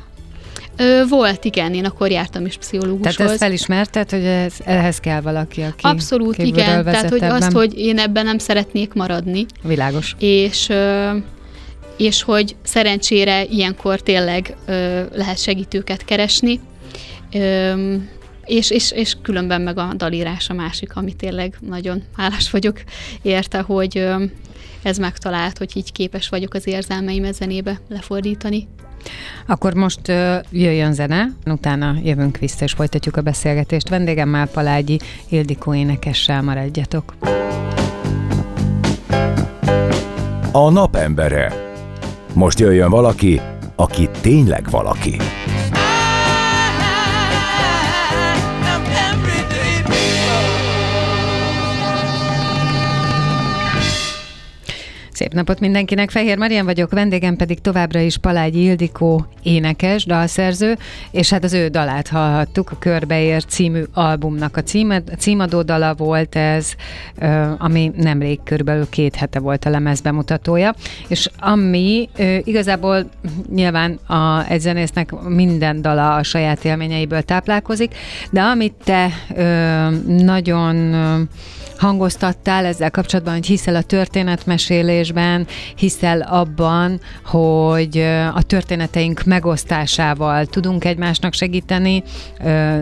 Ö, 0.78 1.02
volt, 1.10 1.46
igen, 1.46 1.74
én 1.74 1.86
akkor 1.86 2.12
jártam 2.12 2.46
is 2.46 2.58
pszichológushoz. 2.58 3.16
Tehát 3.16 3.32
ezt 3.32 3.42
felismerted, 3.42 4.10
hogy 4.10 4.24
ez, 4.26 4.54
ehhez 4.64 5.00
kell 5.00 5.22
valaki, 5.22 5.62
aki 5.62 5.82
Abszolút, 5.82 6.38
igen. 6.38 6.84
Tehát, 6.84 7.10
hogy 7.10 7.24
azt, 7.24 7.52
hogy 7.52 7.78
én 7.78 8.00
ebben 8.00 8.26
nem 8.26 8.38
szeretnék 8.38 8.94
maradni. 8.94 9.46
Világos. 9.64 10.16
És 10.20 10.70
és 11.98 12.24
hogy 12.24 12.56
szerencsére 12.64 13.44
ilyenkor 13.44 14.02
tényleg 14.02 14.56
lehet 15.14 15.38
segítőket 15.38 16.06
keresni. 16.06 16.60
És, 18.46 18.70
és, 18.70 18.92
és 18.92 19.16
különben 19.22 19.62
meg 19.62 19.78
a 19.78 19.94
dalírás 19.94 20.50
a 20.50 20.54
másik, 20.54 20.96
ami 20.96 21.14
tényleg 21.14 21.58
nagyon 21.60 22.04
hálás 22.16 22.52
vagyok 22.52 22.82
érte, 23.22 23.60
hogy 23.60 24.08
ez 24.82 24.98
megtalált, 24.98 25.58
hogy 25.58 25.72
így 25.76 25.92
képes 25.92 26.30
vagyok 26.30 26.54
az 26.54 26.68
érzelmeim 26.68 27.32
zenébe 27.32 27.80
lefordítani. 27.90 28.68
Akkor 29.48 29.74
most 29.74 30.08
jöjjön 30.52 30.94
zene, 30.94 31.32
utána 31.46 31.96
jövünk 32.04 32.38
vissza 32.38 32.64
és 32.64 32.72
folytatjuk 32.72 33.18
a 33.18 33.22
beszélgetést. 33.22 33.90
Vendégemmel 33.90 34.48
Palágyi 34.48 35.00
Ildikó 35.30 35.74
énekessel 35.74 36.42
maradjatok. 36.42 37.14
A 40.52 40.70
napembere. 40.70 41.54
Most 42.34 42.60
jöjjön 42.60 42.90
valaki, 42.90 43.42
aki 43.76 44.10
tényleg 44.22 44.70
valaki. 44.70 45.18
Szép 55.26 55.34
napot 55.34 55.60
mindenkinek, 55.60 56.10
Fehér 56.10 56.38
Marian 56.38 56.66
vagyok, 56.66 56.92
vendégem 56.92 57.36
pedig 57.36 57.62
továbbra 57.62 58.00
is 58.00 58.18
Palágyi 58.18 58.64
Ildikó 58.64 59.26
énekes, 59.44 60.06
dalszerző, 60.06 60.78
és 61.12 61.30
hát 61.30 61.44
az 61.44 61.54
ő 61.54 61.68
dalát 61.68 62.08
hallhattuk, 62.08 62.72
a 62.72 62.76
Körbeér 62.80 63.46
című 63.46 63.84
albumnak 63.94 64.58
a, 64.58 64.64
címe, 64.64 65.02
a 65.12 65.16
címadó 65.18 65.62
dala 65.62 65.94
volt 65.94 66.36
ez, 66.36 66.74
ami 67.58 67.92
nemrég 67.96 68.40
körülbelül 68.44 68.90
két 68.90 69.16
hete 69.16 69.40
volt 69.40 69.66
a 69.66 69.70
lemez 69.70 70.02
bemutatója, 70.02 70.76
és 71.08 71.30
ami 71.40 72.10
igazából 72.44 73.10
nyilván 73.54 74.00
a, 74.08 74.50
egy 74.50 74.62
zenésznek 74.62 75.12
minden 75.28 75.82
dala 75.82 76.16
a 76.16 76.24
saját 76.24 76.66
élményeiből 76.66 77.22
táplálkozik, 77.22 77.96
de 78.32 78.42
amit 78.42 78.74
te 78.84 79.10
nagyon 80.08 80.94
hangoztattál 81.78 82.66
ezzel 82.66 82.92
kapcsolatban, 82.92 83.34
hogy 83.34 83.46
hiszel 83.46 83.76
a 83.76 83.82
történetmesélésben, 85.16 85.48
hiszel 85.76 86.22
abban, 86.22 87.00
hogy 87.26 87.98
a 88.34 88.42
történeteink 88.42 89.24
megosztásával 89.24 90.46
tudunk 90.46 90.86
egymásnak 90.86 91.34
segíteni 91.34 92.04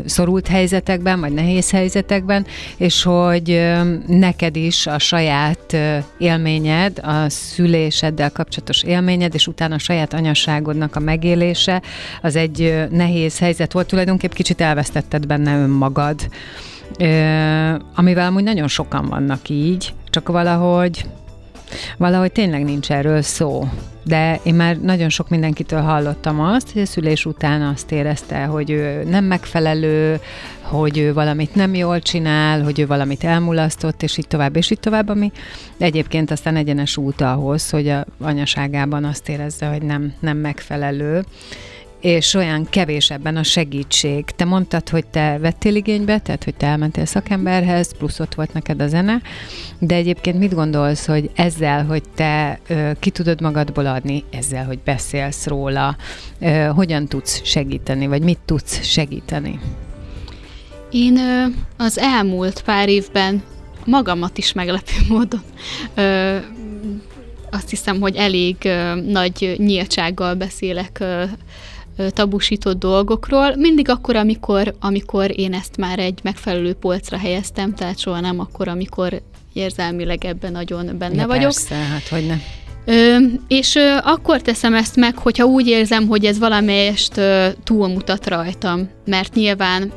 szorult 0.05 0.47
helyzetekben, 0.47 1.19
vagy 1.19 1.33
nehéz 1.33 1.71
helyzetekben, 1.71 2.45
és 2.77 3.03
hogy 3.03 3.73
neked 4.07 4.55
is 4.55 4.87
a 4.87 4.99
saját 4.99 5.77
élményed, 6.17 6.99
a 7.01 7.29
szüléseddel 7.29 8.31
kapcsolatos 8.31 8.83
élményed, 8.83 9.33
és 9.33 9.47
utána 9.47 9.75
a 9.75 9.79
saját 9.79 10.13
anyaságodnak 10.13 10.95
a 10.95 10.99
megélése, 10.99 11.81
az 12.21 12.35
egy 12.35 12.87
nehéz 12.89 13.39
helyzet 13.39 13.71
volt. 13.71 13.87
Tulajdonképp 13.87 14.31
kicsit 14.31 14.61
elvesztetted 14.61 15.27
benne 15.27 15.57
önmagad 15.57 16.15
amivel 17.95 18.27
amúgy 18.27 18.43
nagyon 18.43 18.67
sokan 18.67 19.05
vannak 19.05 19.49
így, 19.49 19.93
csak 20.09 20.29
valahogy 20.29 21.05
valahogy 21.97 22.31
tényleg 22.31 22.63
nincs 22.63 22.91
erről 22.91 23.21
szó. 23.21 23.67
De 24.03 24.39
én 24.43 24.53
már 24.53 24.77
nagyon 24.77 25.09
sok 25.09 25.29
mindenkitől 25.29 25.81
hallottam 25.81 26.39
azt, 26.39 26.71
hogy 26.71 26.81
a 26.81 26.85
szülés 26.85 27.25
után 27.25 27.61
azt 27.61 27.91
érezte, 27.91 28.43
hogy 28.43 28.69
ő 28.69 29.03
nem 29.03 29.25
megfelelő, 29.25 30.19
hogy 30.61 30.97
ő 30.97 31.13
valamit 31.13 31.55
nem 31.55 31.73
jól 31.73 31.99
csinál, 31.99 32.61
hogy 32.61 32.79
ő 32.79 32.87
valamit 32.87 33.23
elmulasztott, 33.23 34.03
és 34.03 34.17
így 34.17 34.27
tovább, 34.27 34.55
és 34.55 34.71
így 34.71 34.79
tovább, 34.79 35.09
ami 35.09 35.31
egyébként 35.77 36.31
aztán 36.31 36.55
egyenes 36.55 36.97
út 36.97 37.21
ahhoz, 37.21 37.69
hogy 37.69 37.87
a 37.87 38.05
anyaságában 38.21 39.03
azt 39.03 39.29
érezze, 39.29 39.65
hogy 39.65 39.81
nem, 39.81 40.13
nem 40.19 40.37
megfelelő 40.37 41.23
és 42.03 42.33
olyan 42.33 42.67
kevés 42.69 43.09
ebben 43.09 43.35
a 43.35 43.43
segítség. 43.43 44.25
Te 44.25 44.45
mondtad, 44.45 44.89
hogy 44.89 45.05
te 45.05 45.37
vettél 45.37 45.75
igénybe, 45.75 46.19
tehát 46.19 46.43
hogy 46.43 46.55
te 46.55 46.67
elmentél 46.67 47.05
szakemberhez, 47.05 47.97
plusz 47.97 48.19
ott 48.19 48.33
volt 48.35 48.53
neked 48.53 48.81
a 48.81 48.87
zene, 48.87 49.21
de 49.79 49.95
egyébként 49.95 50.39
mit 50.39 50.53
gondolsz, 50.53 51.05
hogy 51.05 51.29
ezzel, 51.35 51.85
hogy 51.85 52.03
te 52.15 52.59
ö, 52.67 52.91
ki 52.99 53.09
tudod 53.09 53.41
magadból 53.41 53.85
adni, 53.85 54.23
ezzel, 54.31 54.65
hogy 54.65 54.79
beszélsz 54.79 55.47
róla, 55.47 55.95
ö, 56.39 56.47
hogyan 56.75 57.07
tudsz 57.07 57.41
segíteni, 57.43 58.07
vagy 58.07 58.21
mit 58.21 58.39
tudsz 58.45 58.83
segíteni? 58.83 59.59
Én 60.91 61.17
ö, 61.17 61.45
az 61.77 61.99
elmúlt 61.99 62.61
pár 62.61 62.89
évben 62.89 63.43
magamat 63.85 64.37
is 64.37 64.53
meglepő 64.53 64.93
módon 65.09 65.43
ö, 65.95 66.37
azt 67.51 67.69
hiszem, 67.69 67.99
hogy 67.99 68.15
elég 68.15 68.55
ö, 68.63 68.95
nagy 68.95 69.55
nyíltsággal 69.57 70.33
beszélek 70.33 70.97
ö, 70.99 71.23
tabusított 72.09 72.79
dolgokról, 72.79 73.55
mindig 73.55 73.89
akkor, 73.89 74.15
amikor, 74.15 74.75
amikor 74.79 75.39
én 75.39 75.53
ezt 75.53 75.77
már 75.77 75.99
egy 75.99 76.19
megfelelő 76.23 76.73
polcra 76.73 77.17
helyeztem, 77.17 77.73
tehát 77.75 77.99
soha 77.99 78.19
nem 78.19 78.39
akkor, 78.39 78.67
amikor 78.67 79.21
érzelmileg 79.53 80.25
ebben 80.25 80.51
nagyon 80.51 80.97
benne 80.97 81.21
ja, 81.21 81.27
vagyok. 81.27 81.43
Persze, 81.43 81.75
hát 81.75 82.07
hogy 82.07 82.25
ne. 82.25 82.35
Ö, 82.85 83.17
és 83.47 83.75
ö, 83.75 83.97
akkor 84.03 84.41
teszem 84.41 84.73
ezt 84.73 84.95
meg, 84.95 85.17
hogyha 85.17 85.45
úgy 85.45 85.67
érzem, 85.67 86.07
hogy 86.07 86.25
ez 86.25 86.39
valamelyest 86.39 87.17
ö, 87.17 87.47
túlmutat 87.63 88.27
rajtam, 88.27 88.89
mert 89.05 89.33
nyilván 89.33 89.91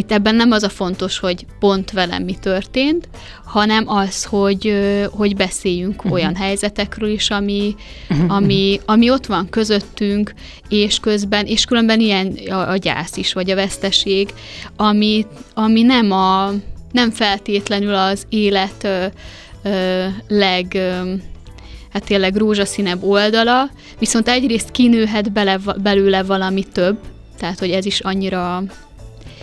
itt 0.00 0.12
ebben 0.12 0.34
nem 0.34 0.50
az 0.50 0.62
a 0.62 0.68
fontos, 0.68 1.18
hogy 1.18 1.46
pont 1.58 1.90
velem 1.90 2.22
mi 2.22 2.34
történt, 2.34 3.08
hanem 3.44 3.88
az, 3.88 4.24
hogy, 4.24 4.74
hogy 5.10 5.36
beszéljünk 5.36 5.96
uh-huh. 5.96 6.12
olyan 6.12 6.36
helyzetekről 6.36 7.10
is, 7.10 7.30
ami, 7.30 7.74
uh-huh. 8.10 8.32
ami, 8.34 8.80
ami 8.84 9.10
ott 9.10 9.26
van 9.26 9.48
közöttünk, 9.48 10.34
és 10.68 10.98
közben, 10.98 11.46
és 11.46 11.64
különben 11.64 12.00
ilyen 12.00 12.38
a, 12.48 12.70
a 12.70 12.76
gyász 12.76 13.16
is, 13.16 13.32
vagy 13.32 13.50
a 13.50 13.54
veszteség, 13.54 14.28
ami, 14.76 15.26
ami 15.54 15.82
nem, 15.82 16.12
a, 16.12 16.50
nem 16.92 17.10
feltétlenül 17.10 17.94
az 17.94 18.26
élet 18.28 18.84
ö, 18.84 19.04
ö, 19.62 20.06
leg... 20.28 20.66
Ö, 20.74 21.12
hát 21.92 22.04
tényleg 22.04 22.36
rózsaszínebb 22.36 23.02
oldala, 23.02 23.70
viszont 23.98 24.28
egyrészt 24.28 24.70
kinőhet 24.70 25.32
bele, 25.32 25.58
belőle 25.82 26.22
valami 26.22 26.64
több, 26.72 26.98
tehát 27.38 27.58
hogy 27.58 27.70
ez 27.70 27.84
is 27.84 28.00
annyira 28.00 28.62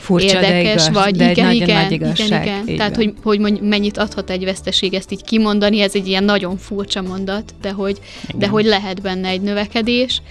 Furcsa, 0.08 0.26
érdekes, 0.26 0.84
de 0.84 0.90
igaz, 0.90 1.04
vagy 1.04 1.16
de 1.16 1.32
igen, 1.32 1.52
igen, 1.52 1.76
nagy 1.76 1.92
igen, 1.92 1.92
igazság. 1.92 2.46
igen. 2.46 2.68
Így 2.68 2.78
Tehát, 2.78 2.96
van. 2.96 3.06
hogy, 3.06 3.14
hogy 3.24 3.40
mondj, 3.40 3.60
mennyit 3.62 3.98
adhat 3.98 4.30
egy 4.30 4.44
veszteség, 4.44 4.94
ezt 4.94 5.12
így 5.12 5.24
kimondani, 5.24 5.82
ez 5.82 5.96
egy 5.96 6.08
ilyen 6.08 6.24
nagyon 6.24 6.58
furcsa 6.58 7.02
mondat, 7.02 7.54
de 7.62 7.72
hogy, 7.72 8.00
de 8.36 8.48
hogy 8.48 8.66
lehet 8.66 9.02
benne 9.02 9.28
egy 9.28 9.42
növekedés. 9.42 10.22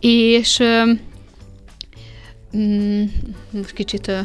És 0.00 0.62
mm, 2.56 3.02
most 3.50 3.72
kicsit 3.72 4.08
ö, 4.08 4.18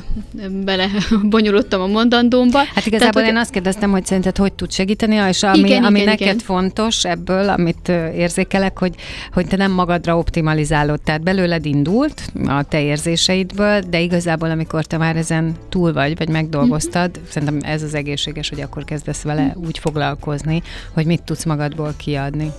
bele 0.63 0.87
bonyolultam 1.23 1.81
a 1.81 1.87
mondandómba. 1.87 2.57
Hát 2.57 2.85
igazából 2.85 3.21
Tehát, 3.21 3.29
én 3.35 3.37
azt 3.37 3.51
kérdeztem, 3.51 3.91
hogy 3.91 4.05
szerinted 4.05 4.37
hogy 4.37 4.53
tud 4.53 4.71
segíteni, 4.71 5.15
és 5.29 5.43
ami, 5.43 5.57
Igen, 5.57 5.83
ami 5.83 5.99
igen, 5.99 6.09
neked 6.09 6.25
igen. 6.27 6.37
fontos 6.37 7.05
ebből, 7.05 7.49
amit 7.49 7.89
érzékelek, 8.15 8.77
hogy, 8.77 8.95
hogy 9.33 9.47
te 9.47 9.55
nem 9.55 9.71
magadra 9.71 10.17
optimalizálod, 10.17 11.01
tehát 11.01 11.21
belőled 11.23 11.65
indult 11.65 12.31
a 12.45 12.63
te 12.63 12.81
érzéseidből, 12.81 13.81
de 13.89 13.99
igazából 13.99 14.49
amikor 14.49 14.85
te 14.85 14.97
már 14.97 15.15
ezen 15.15 15.55
túl 15.69 15.93
vagy, 15.93 16.17
vagy 16.17 16.29
megdolgoztad, 16.29 17.09
Mhm. 17.11 17.25
szerintem 17.29 17.59
ez 17.71 17.83
az 17.83 17.93
egészséges, 17.93 18.49
hogy 18.49 18.61
akkor 18.61 18.83
kezdesz 18.83 19.21
vele 19.21 19.55
úgy 19.65 19.77
foglalkozni, 19.77 20.61
hogy 20.93 21.05
mit 21.05 21.23
tudsz 21.23 21.43
magadból 21.43 21.93
kiadni. 21.97 22.51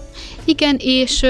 Igen, 0.45 0.77
és, 0.79 1.27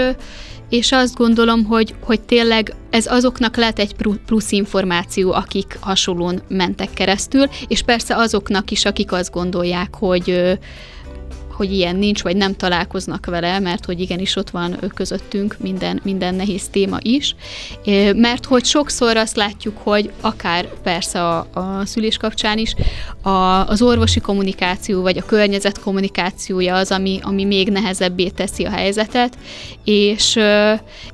és 0.72 0.92
azt 0.92 1.14
gondolom, 1.16 1.64
hogy, 1.64 1.94
hogy 2.00 2.20
tényleg 2.20 2.74
ez 2.90 3.06
azoknak 3.06 3.56
lehet 3.56 3.78
egy 3.78 3.94
plusz 4.26 4.52
információ, 4.52 5.32
akik 5.32 5.76
hasonlón 5.80 6.42
mentek 6.48 6.92
keresztül, 6.92 7.46
és 7.68 7.82
persze 7.82 8.16
azoknak 8.16 8.70
is, 8.70 8.84
akik 8.84 9.12
azt 9.12 9.32
gondolják, 9.32 9.94
hogy 9.94 10.58
hogy 11.52 11.72
ilyen 11.72 11.96
nincs, 11.96 12.22
vagy 12.22 12.36
nem 12.36 12.56
találkoznak 12.56 13.26
vele, 13.26 13.58
mert 13.58 13.84
hogy 13.84 14.00
igenis 14.00 14.36
ott 14.36 14.50
van 14.50 14.78
közöttünk 14.94 15.56
minden, 15.60 16.00
minden 16.02 16.34
nehéz 16.34 16.68
téma 16.68 16.98
is. 17.00 17.34
Mert 18.14 18.44
hogy 18.44 18.64
sokszor 18.64 19.16
azt 19.16 19.36
látjuk, 19.36 19.78
hogy 19.78 20.10
akár 20.20 20.68
persze 20.82 21.28
a, 21.28 21.46
a 21.52 21.82
szülés 21.84 22.16
kapcsán 22.16 22.58
is, 22.58 22.74
a, 23.22 23.66
az 23.66 23.82
orvosi 23.82 24.20
kommunikáció, 24.20 25.02
vagy 25.02 25.18
a 25.18 25.24
környezet 25.26 25.80
kommunikációja 25.80 26.74
az, 26.74 26.90
ami, 26.90 27.18
ami 27.22 27.44
még 27.44 27.68
nehezebbé 27.68 28.28
teszi 28.28 28.64
a 28.64 28.70
helyzetet, 28.70 29.38
és, 29.84 30.38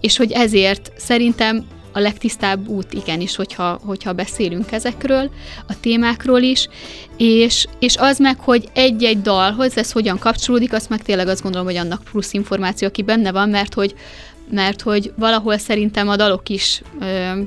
és 0.00 0.16
hogy 0.16 0.32
ezért 0.32 0.92
szerintem 0.96 1.66
a 1.98 2.00
legtisztább 2.00 2.68
út 2.68 2.92
igenis, 2.92 3.36
hogyha, 3.36 3.80
hogyha 3.84 4.12
beszélünk 4.12 4.72
ezekről, 4.72 5.30
a 5.68 5.80
témákról 5.80 6.40
is, 6.40 6.68
és, 7.16 7.66
és 7.78 7.96
az 7.96 8.18
meg, 8.18 8.38
hogy 8.40 8.68
egy-egy 8.74 9.22
dalhoz 9.22 9.76
ez 9.76 9.92
hogyan 9.92 10.18
kapcsolódik, 10.18 10.72
azt 10.72 10.88
meg 10.88 11.02
tényleg 11.02 11.28
azt 11.28 11.42
gondolom, 11.42 11.66
hogy 11.66 11.76
annak 11.76 12.02
plusz 12.10 12.32
információ, 12.32 12.88
aki 12.88 13.02
benne 13.02 13.32
van, 13.32 13.48
mert 13.48 13.74
hogy, 13.74 13.94
mert 14.50 14.82
hogy 14.82 15.12
valahol 15.16 15.58
szerintem 15.58 16.08
a 16.08 16.16
dalok 16.16 16.48
is 16.48 16.82
ö, 17.00 17.40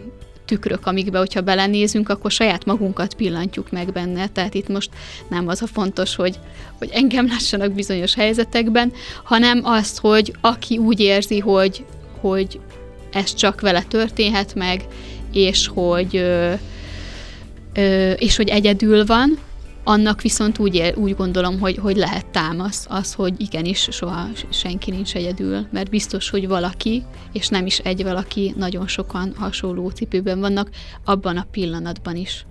tükrök, 0.46 0.88
amikbe, 0.88 1.18
hogyha 1.18 1.42
belenézünk, 1.42 2.10
akkor 2.10 2.32
saját 2.32 2.66
magunkat 2.66 3.14
pillantjuk 3.14 3.72
meg 3.72 3.92
benne. 3.92 4.28
Tehát 4.28 4.54
itt 4.54 4.68
most 4.68 4.90
nem 5.30 5.48
az 5.48 5.62
a 5.62 5.68
fontos, 5.68 6.16
hogy, 6.16 6.40
hogy 6.78 6.90
engem 6.94 7.28
lássanak 7.28 7.72
bizonyos 7.72 8.14
helyzetekben, 8.14 8.92
hanem 9.24 9.62
azt, 9.64 10.00
hogy 10.00 10.34
aki 10.42 10.78
úgy 10.78 11.00
érzi, 11.00 11.40
hogy, 11.40 11.86
hogy 12.22 12.60
ez 13.12 13.34
csak 13.34 13.62
vele 13.62 13.82
történhet 13.82 14.56
meg, 14.56 14.86
és 15.32 15.68
hogy, 15.68 16.16
ö, 16.16 16.54
ö, 17.74 18.12
és 18.12 18.36
hogy 18.36 18.50
egyedül 18.50 19.06
van, 19.06 19.40
annak 19.84 20.22
viszont 20.22 20.60
úgy, 20.60 20.94
úgy 20.96 21.16
gondolom, 21.16 21.60
hogy, 21.60 21.78
hogy 21.78 21.96
lehet 21.96 22.26
támasz 22.26 22.86
az, 22.90 23.14
hogy 23.14 23.34
igenis 23.38 23.88
soha 23.92 24.28
senki 24.50 24.92
nincs 24.92 25.16
egyedül, 25.16 25.68
mert 25.72 25.90
biztos, 25.90 26.30
hogy 26.30 26.48
valaki, 26.48 27.04
és 27.32 27.48
nem 27.48 27.66
is 27.66 27.80
egy 27.80 28.04
valaki, 28.04 28.54
nagyon 28.58 28.88
sokan 28.88 29.34
hasonló 29.38 29.90
cipőben 29.90 30.40
vannak, 30.40 30.70
abban 31.06 31.38
a 31.38 31.48
pillanatban 31.52 32.16
is. 32.16 32.46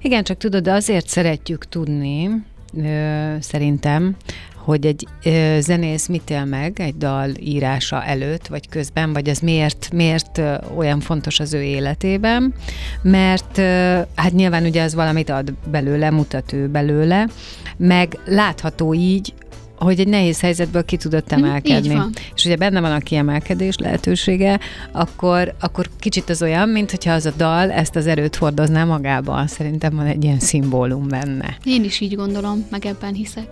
Igen, 0.00 0.24
csak 0.24 0.36
tudod, 0.36 0.68
azért 0.68 1.08
szeretjük 1.08 1.68
tudni, 1.68 2.30
ö, 2.76 3.34
szerintem, 3.40 4.16
hogy 4.64 4.86
egy 4.86 5.06
ö, 5.24 5.56
zenész 5.60 6.06
mit 6.06 6.30
él 6.30 6.44
meg 6.44 6.80
egy 6.80 6.96
dal 6.96 7.30
írása 7.40 8.04
előtt, 8.04 8.46
vagy 8.46 8.68
közben, 8.68 9.12
vagy 9.12 9.28
ez 9.28 9.38
miért, 9.38 9.88
miért 9.92 10.38
ö, 10.38 10.54
olyan 10.76 11.00
fontos 11.00 11.40
az 11.40 11.54
ő 11.54 11.62
életében, 11.62 12.54
mert 13.02 13.58
ö, 13.58 14.00
hát 14.14 14.32
nyilván 14.32 14.64
ugye 14.64 14.82
az 14.82 14.94
valamit 14.94 15.30
ad 15.30 15.52
belőle, 15.70 16.10
mutat 16.10 16.52
ő 16.52 16.68
belőle, 16.68 17.28
meg 17.76 18.18
látható 18.24 18.94
így, 18.94 19.32
hogy 19.78 20.00
egy 20.00 20.08
nehéz 20.08 20.40
helyzetből 20.40 20.84
ki 20.84 20.96
tudott 20.96 21.30
Mhm, 21.30 21.44
emelkedni. 21.44 22.00
És 22.34 22.44
ugye 22.44 22.56
benne 22.56 22.80
van 22.80 22.92
a 22.92 22.98
kiemelkedés 22.98 23.76
lehetősége, 23.78 24.60
akkor, 24.92 25.54
akkor 25.60 25.88
kicsit 25.98 26.30
az 26.30 26.42
olyan, 26.42 26.68
mint 26.68 26.90
hogyha 26.90 27.12
az 27.12 27.26
a 27.26 27.32
dal 27.36 27.70
ezt 27.70 27.96
az 27.96 28.06
erőt 28.06 28.36
hordozná 28.36 28.84
magába. 28.84 29.46
Szerintem 29.46 29.96
van 29.96 30.06
egy 30.06 30.24
ilyen 30.24 30.38
szimbólum 30.38 31.08
benne. 31.08 31.56
Én 31.64 31.84
is 31.84 32.00
így 32.00 32.14
gondolom, 32.14 32.66
meg 32.70 32.86
ebben 32.86 33.14
hiszek. 33.14 33.46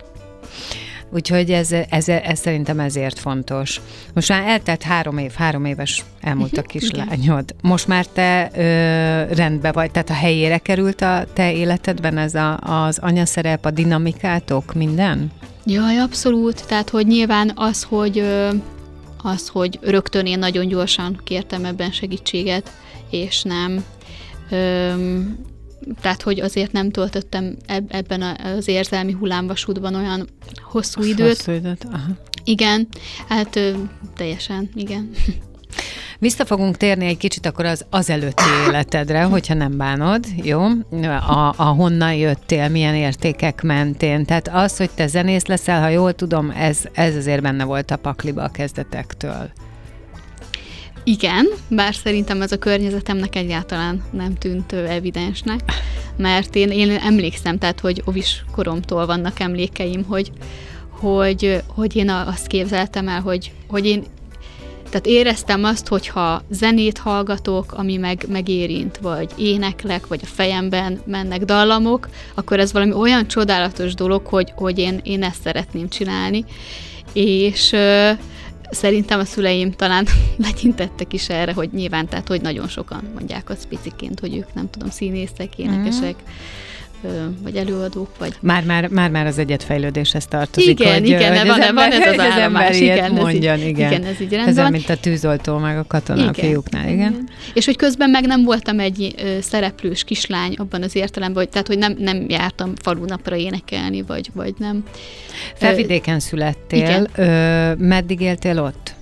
Úgyhogy 1.12 1.50
ez, 1.50 1.72
ez, 1.72 2.08
ez 2.08 2.38
szerintem 2.38 2.80
ezért 2.80 3.18
fontos. 3.18 3.80
Most 4.14 4.28
már 4.28 4.42
eltelt 4.46 4.82
három 4.82 5.18
év, 5.18 5.32
három 5.32 5.64
éves 5.64 6.04
elmúlt 6.20 6.58
a 6.58 6.62
kislányod. 6.62 7.54
Most 7.62 7.86
már 7.86 8.06
te 8.06 8.50
ö, 8.54 9.34
rendben 9.34 9.72
vagy, 9.72 9.90
tehát 9.90 10.10
a 10.10 10.14
helyére 10.14 10.58
került 10.58 11.00
a 11.00 11.24
te 11.32 11.52
életedben 11.52 12.18
ez 12.18 12.34
a, 12.34 12.56
az 12.56 12.98
anyaszerep, 12.98 13.64
a 13.64 13.70
dinamikátok, 13.70 14.74
minden? 14.74 15.32
Jaj, 15.64 15.98
abszolút. 15.98 16.66
Tehát, 16.66 16.90
hogy 16.90 17.06
nyilván 17.06 17.52
az, 17.54 17.82
hogy 17.82 18.18
ö, 18.18 18.50
az, 19.22 19.48
hogy 19.48 19.78
rögtön 19.82 20.26
én 20.26 20.38
nagyon 20.38 20.68
gyorsan 20.68 21.20
kértem 21.24 21.64
ebben 21.64 21.90
segítséget, 21.90 22.70
és 23.10 23.42
nem 23.42 23.84
öm, 24.50 25.38
tehát, 26.00 26.22
hogy 26.22 26.40
azért 26.40 26.72
nem 26.72 26.90
töltöttem 26.90 27.56
eb- 27.66 27.94
ebben 27.94 28.22
az 28.22 28.68
érzelmi 28.68 29.12
hullámvasútban 29.12 29.94
olyan 29.94 30.28
hosszú 30.62 31.02
időt. 31.02 31.26
Hosszú 31.26 31.52
időt. 31.52 31.84
Aha. 31.92 32.10
Igen, 32.44 32.88
hát 33.28 33.56
ö, 33.56 33.72
teljesen, 34.16 34.70
igen. 34.74 35.10
Vissza 36.18 36.44
fogunk 36.44 36.76
térni 36.76 37.06
egy 37.06 37.16
kicsit 37.16 37.46
akkor 37.46 37.64
az, 37.64 37.84
az 37.90 38.10
előtti 38.10 38.42
életedre, 38.66 39.22
hogyha 39.22 39.54
nem 39.54 39.76
bánod, 39.76 40.26
jó? 40.42 40.60
A, 41.28 41.54
a 41.56 41.64
honnan 41.64 42.14
jöttél, 42.14 42.68
milyen 42.68 42.94
értékek 42.94 43.62
mentén. 43.62 44.24
Tehát 44.24 44.48
az, 44.48 44.76
hogy 44.76 44.90
te 44.90 45.06
zenész 45.06 45.46
leszel, 45.46 45.80
ha 45.80 45.88
jól 45.88 46.12
tudom, 46.12 46.50
ez, 46.50 46.78
ez 46.92 47.16
azért 47.16 47.42
benne 47.42 47.64
volt 47.64 47.90
a 47.90 47.96
pakliba 47.96 48.42
a 48.42 48.48
kezdetektől. 48.48 49.50
Igen, 51.04 51.46
bár 51.68 51.94
szerintem 51.94 52.42
ez 52.42 52.52
a 52.52 52.58
környezetemnek 52.58 53.36
egyáltalán 53.36 54.02
nem 54.10 54.34
tűnt 54.34 54.72
evidensnek, 54.72 55.60
mert 56.16 56.54
én, 56.54 56.70
én 56.70 56.90
emlékszem, 56.90 57.58
tehát 57.58 57.80
hogy 57.80 58.02
ovis 58.04 58.44
koromtól 58.52 59.06
vannak 59.06 59.40
emlékeim, 59.40 60.04
hogy, 60.04 60.30
hogy, 60.90 61.62
hogy 61.66 61.96
én 61.96 62.10
azt 62.10 62.46
képzeltem 62.46 63.08
el, 63.08 63.20
hogy, 63.20 63.52
hogy 63.68 63.86
én 63.86 64.04
tehát 64.90 65.06
éreztem 65.06 65.64
azt, 65.64 65.88
hogyha 65.88 66.42
zenét 66.50 66.98
hallgatok, 66.98 67.72
ami 67.72 67.96
meg, 67.96 68.24
megérint, 68.28 68.96
vagy 68.96 69.28
éneklek, 69.36 70.06
vagy 70.06 70.20
a 70.22 70.26
fejemben 70.26 71.00
mennek 71.06 71.44
dallamok, 71.44 72.08
akkor 72.34 72.58
ez 72.58 72.72
valami 72.72 72.92
olyan 72.92 73.26
csodálatos 73.26 73.94
dolog, 73.94 74.26
hogy, 74.26 74.52
hogy 74.56 74.78
én, 74.78 75.00
én 75.02 75.22
ezt 75.22 75.42
szeretném 75.42 75.88
csinálni. 75.88 76.44
És 77.12 77.76
szerintem 78.70 79.18
a 79.18 79.24
szüleim 79.24 79.72
talán 79.72 80.06
legyintettek 80.46 81.12
is 81.12 81.28
erre, 81.28 81.52
hogy 81.52 81.70
nyilván, 81.72 82.08
tehát 82.08 82.28
hogy 82.28 82.40
nagyon 82.40 82.68
sokan 82.68 83.10
mondják 83.14 83.50
azt 83.50 83.66
piciként, 83.66 84.20
hogy 84.20 84.36
ők 84.36 84.54
nem 84.54 84.70
tudom, 84.70 84.90
színészek, 84.90 85.58
énekesek, 85.58 86.14
ö, 86.16 86.30
vagy 87.42 87.56
előadók, 87.56 88.08
vagy 88.18 88.34
Már, 88.40 88.64
már, 88.64 88.88
már, 88.88 89.10
már 89.10 89.26
az 89.26 89.38
egyetfejlődéshez 89.38 90.26
tartozik. 90.26 90.80
igen, 90.80 90.92
hogy, 90.92 91.06
igen, 91.08 91.38
hogy 91.38 91.46
van, 91.48 91.60
az 91.60 91.70
van 91.72 91.90
ez 91.92 91.98
az 91.98 92.04
hogy 92.14 92.18
állomás, 92.18 92.80
igen, 92.80 93.04
ez 93.04 93.10
mondjon, 93.22 93.58
így, 93.58 93.66
igen. 93.66 93.92
igen, 93.92 94.04
ez 94.04 94.20
így 94.20 94.32
rendben 94.32 94.64
Ez 94.64 94.70
mint 94.70 94.88
a 94.88 94.96
tűzoltó, 94.96 95.58
meg 95.58 95.78
a 95.78 95.84
katona 95.88 96.28
a 96.28 96.32
fiúknál, 96.32 96.88
igen. 96.88 97.28
És 97.54 97.64
hogy 97.64 97.76
közben 97.76 98.10
meg 98.10 98.26
nem 98.26 98.44
voltam 98.44 98.80
egy 98.80 99.14
ö, 99.22 99.40
szereplős 99.40 100.04
kislány 100.04 100.54
abban 100.56 100.82
az 100.82 100.96
értelemben, 100.96 101.42
hogy, 101.42 101.48
tehát 101.52 101.66
hogy 101.66 101.78
nem, 101.78 101.94
nem 101.98 102.24
jártam 102.28 102.72
falunapra 102.82 103.36
énekelni, 103.36 104.02
vagy, 104.02 104.30
vagy 104.34 104.54
nem. 104.58 104.84
Felvidéken 105.54 106.20
születtél, 106.20 106.78
igen. 106.78 107.08
Ö, 107.14 107.74
meddig 107.74 108.20
éltél 108.20 108.58
ott? 108.62 108.94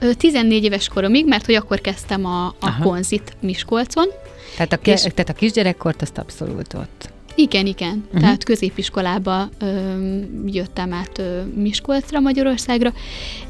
Ö, 0.00 0.12
14 0.12 0.64
éves 0.64 0.88
koromig, 0.88 1.26
mert 1.26 1.46
hogy 1.46 1.54
akkor 1.54 1.80
kezdtem 1.80 2.24
a, 2.24 2.46
a 2.46 2.54
Aha. 2.60 2.82
konzit 2.82 3.36
Miskolcon. 3.40 4.06
Tehát 4.56 4.72
a, 4.72 4.76
És- 4.90 5.00
tehát 5.00 5.28
a 5.28 5.32
kisgyerekkort 5.32 6.02
azt 6.02 6.18
abszolút 6.18 6.74
ott. 6.74 7.10
Igen, 7.40 7.66
igen. 7.66 8.04
Uh-huh. 8.06 8.20
Tehát 8.20 8.44
középiskolába 8.44 9.48
ö, 9.60 9.98
jöttem 10.46 10.92
át 10.92 11.18
ö, 11.18 11.42
Miskolcra, 11.54 12.20
Magyarországra, 12.20 12.92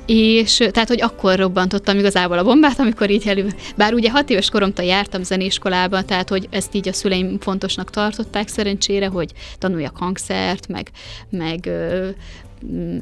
és 0.07 0.57
tehát, 0.71 0.89
hogy 0.89 1.03
akkor 1.03 1.39
robbantottam 1.39 1.99
igazából 1.99 2.39
a 2.39 2.45
bombát, 2.45 2.79
amikor 2.79 3.11
így 3.11 3.29
elő... 3.29 3.47
Bár 3.77 3.95
ugye 3.95 4.11
hat 4.11 4.31
éves 4.31 4.51
koromtól 4.51 4.85
jártam 4.85 5.23
zenéiskolába, 5.23 6.03
tehát, 6.03 6.29
hogy 6.29 6.49
ezt 6.51 6.75
így 6.75 6.89
a 6.89 6.93
szüleim 6.93 7.39
fontosnak 7.41 7.91
tartották 7.91 8.49
szerencsére, 8.49 9.07
hogy 9.07 9.33
tanuljak 9.59 9.97
hangszert, 9.97 10.69
meg, 10.69 10.91
meg 11.31 11.67
ö, 11.67 12.09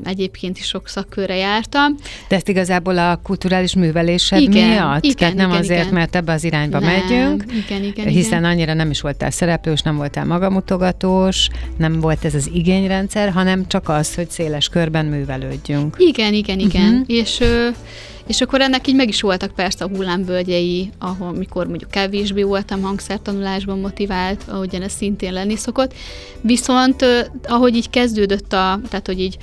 egyébként 0.04 0.58
is 0.58 0.66
sok 0.66 0.88
szakkörre 0.88 1.36
jártam. 1.36 1.94
De 2.28 2.36
ezt 2.36 2.48
igazából 2.48 2.98
a 2.98 3.20
kulturális 3.22 3.74
művelésed 3.74 4.40
Igen, 4.40 4.68
miatt? 4.68 5.04
igen, 5.04 5.16
Tehát 5.16 5.34
nem 5.34 5.48
igen, 5.48 5.60
azért, 5.60 5.80
igen. 5.80 5.94
mert 5.94 6.16
ebbe 6.16 6.32
az 6.32 6.44
irányba 6.44 6.78
Nem, 6.78 6.90
megyünk, 6.90 7.44
igen, 7.66 7.82
igen, 7.82 8.06
hiszen 8.06 8.38
igen. 8.38 8.50
annyira 8.50 8.74
nem 8.74 8.90
is 8.90 9.00
voltál 9.00 9.30
szereplős, 9.30 9.80
nem 9.80 9.96
voltál 9.96 10.24
magamutogatós, 10.24 11.48
nem 11.76 12.00
volt 12.00 12.24
ez 12.24 12.34
az 12.34 12.50
igényrendszer, 12.52 13.30
hanem 13.30 13.66
csak 13.66 13.88
az, 13.88 14.14
hogy 14.14 14.30
széles 14.30 14.68
körben 14.68 15.06
művelődjünk. 15.06 15.96
Igen, 15.98 16.34
igen, 16.34 16.58
igen. 16.58 16.92
Uh-huh. 16.92 17.16
És, 17.16 17.40
ö, 17.40 17.68
és 18.28 18.40
akkor 18.40 18.60
ennek 18.60 18.86
így 18.86 18.94
meg 18.94 19.08
is 19.08 19.20
voltak 19.20 19.54
persze 19.54 19.84
a 19.84 19.88
hullámvölgyei, 19.88 20.90
ahol 20.98 21.32
mikor 21.32 21.66
mondjuk 21.66 21.90
kevésbé 21.90 22.42
voltam 22.42 22.82
hangszertanulásban 22.82 23.78
motivált, 23.78 24.44
ahogyan 24.48 24.82
ez 24.82 24.92
szintén 24.92 25.32
lenni 25.32 25.56
szokott. 25.56 25.94
Viszont 26.40 27.04
ahogy 27.44 27.76
így 27.76 27.90
kezdődött 27.90 28.52
a, 28.52 28.80
tehát 28.88 29.06
hogy 29.06 29.20
így 29.20 29.36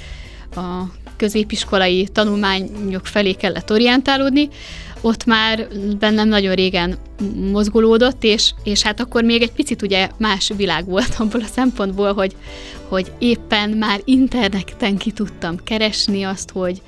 a 0.55 0.83
középiskolai 1.17 2.07
tanulmányok 2.11 3.05
felé 3.05 3.31
kellett 3.31 3.71
orientálódni, 3.71 4.49
ott 5.01 5.25
már 5.25 5.67
bennem 5.99 6.27
nagyon 6.27 6.55
régen 6.55 6.97
mozgolódott, 7.51 8.23
és, 8.23 8.53
és 8.63 8.81
hát 8.81 8.99
akkor 8.99 9.23
még 9.23 9.41
egy 9.41 9.51
picit 9.51 9.81
ugye 9.81 10.09
más 10.17 10.51
világ 10.57 10.85
volt 10.85 11.15
abból 11.19 11.41
a 11.41 11.51
szempontból, 11.53 12.13
hogy, 12.13 12.35
hogy 12.87 13.11
éppen 13.19 13.69
már 13.69 14.01
interneten 14.03 14.97
ki 14.97 15.11
tudtam 15.11 15.63
keresni 15.63 16.23
azt, 16.23 16.51
hogy, 16.51 16.81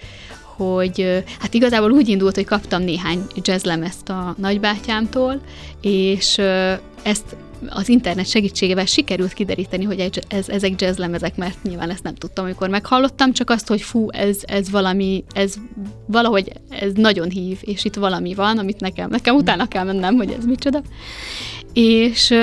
hogy 0.58 1.24
hát 1.40 1.54
igazából 1.54 1.92
úgy 1.92 2.08
indult, 2.08 2.36
hogy 2.36 2.46
kaptam 2.46 2.82
néhány 2.82 3.26
jazzlemezt 3.44 4.10
a 4.10 4.36
nagybátyámtól, 4.38 5.42
és 5.82 6.38
ezt 7.04 7.36
az 7.70 7.90
internet 7.90 8.28
segítségével 8.28 8.86
sikerült 8.86 9.34
kideríteni, 9.34 9.84
hogy 9.84 10.22
ez, 10.28 10.50
ezek 10.50 10.82
jazzlemezek, 10.82 11.36
mert 11.36 11.64
nyilván 11.64 11.90
ezt 11.90 12.04
nem 12.04 12.16
tudtam, 12.16 12.46
amikor 12.46 12.70
meghallottam, 12.70 13.34
csak 13.34 13.50
azt, 13.50 13.68
hogy 13.68 13.82
fú, 13.82 14.12
ez, 14.12 14.38
ez 14.46 14.70
valami, 14.70 15.24
ez 15.34 15.56
valahogy 16.06 16.52
ez 16.70 16.92
nagyon 16.94 17.30
hív, 17.30 17.60
és 17.62 17.86
itt 17.86 17.96
valami 17.96 18.34
van, 18.34 18.58
amit 18.58 18.80
nekem, 18.80 19.10
nekem 19.10 19.36
utána 19.36 19.68
kell 19.68 19.84
mennem, 19.84 20.16
hogy 20.16 20.36
ez 20.38 20.46
micsoda. 20.46 20.82
És, 21.74 22.34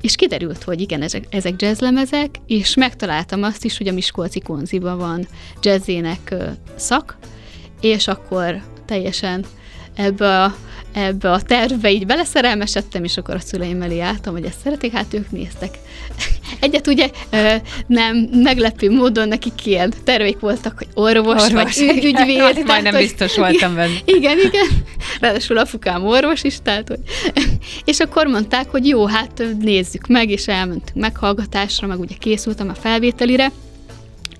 és 0.00 0.16
kiderült, 0.16 0.62
hogy 0.62 0.80
igen, 0.80 1.02
ezek, 1.02 1.26
ezek 1.30 1.62
jazzlemezek, 1.62 2.30
és 2.46 2.74
megtaláltam 2.74 3.42
azt 3.42 3.64
is, 3.64 3.78
hogy 3.78 3.88
a 3.88 3.92
Miskolci 3.92 4.40
Konziban 4.40 4.98
van 4.98 5.26
jazzének 5.62 6.34
szak, 6.76 7.18
és 7.80 8.08
akkor 8.08 8.60
teljesen 8.86 9.44
ebbe 9.94 10.42
a, 10.42 10.54
ebbe 10.92 11.30
a 11.30 11.40
tervbe 11.42 11.90
így 11.90 12.06
beleszerelmesedtem, 12.06 13.04
és 13.04 13.16
akkor 13.16 13.34
a 13.34 13.40
szüleim 13.40 13.82
elé 13.82 14.00
álltam, 14.00 14.32
hogy 14.32 14.44
ezt 14.44 14.60
szeretik, 14.62 14.92
hát 14.92 15.14
ők 15.14 15.30
néztek. 15.30 15.78
Egyet 16.60 16.86
ugye 16.86 17.10
nem 17.86 18.16
meglepő 18.32 18.90
módon 18.90 19.28
nekik 19.28 19.66
ilyen 19.66 19.92
terveik 20.04 20.40
voltak, 20.40 20.78
hogy 20.78 20.86
orvos, 20.94 21.42
orvos 21.42 21.76
vagy 21.78 21.96
ügy, 21.96 22.04
ügyvéd. 22.04 22.36
tehát, 22.36 22.64
Majdnem 22.64 22.92
hogy- 22.92 23.02
biztos 23.02 23.36
voltam 23.36 23.74
benne. 23.74 23.94
igen, 24.18 24.38
igen. 24.38 24.66
Ráadásul 25.20 25.58
apukám 25.58 26.06
orvos 26.06 26.42
is, 26.42 26.58
tehát, 26.62 26.88
hogy... 26.88 26.98
És 27.84 27.98
akkor 27.98 28.26
mondták, 28.26 28.70
hogy 28.70 28.86
jó, 28.86 29.06
hát 29.06 29.42
nézzük 29.60 30.06
meg, 30.06 30.30
és 30.30 30.48
elmentünk 30.48 30.94
meghallgatásra, 30.94 31.86
meg 31.86 32.00
ugye 32.00 32.14
készültem 32.18 32.68
a 32.68 32.74
felvételire, 32.74 33.52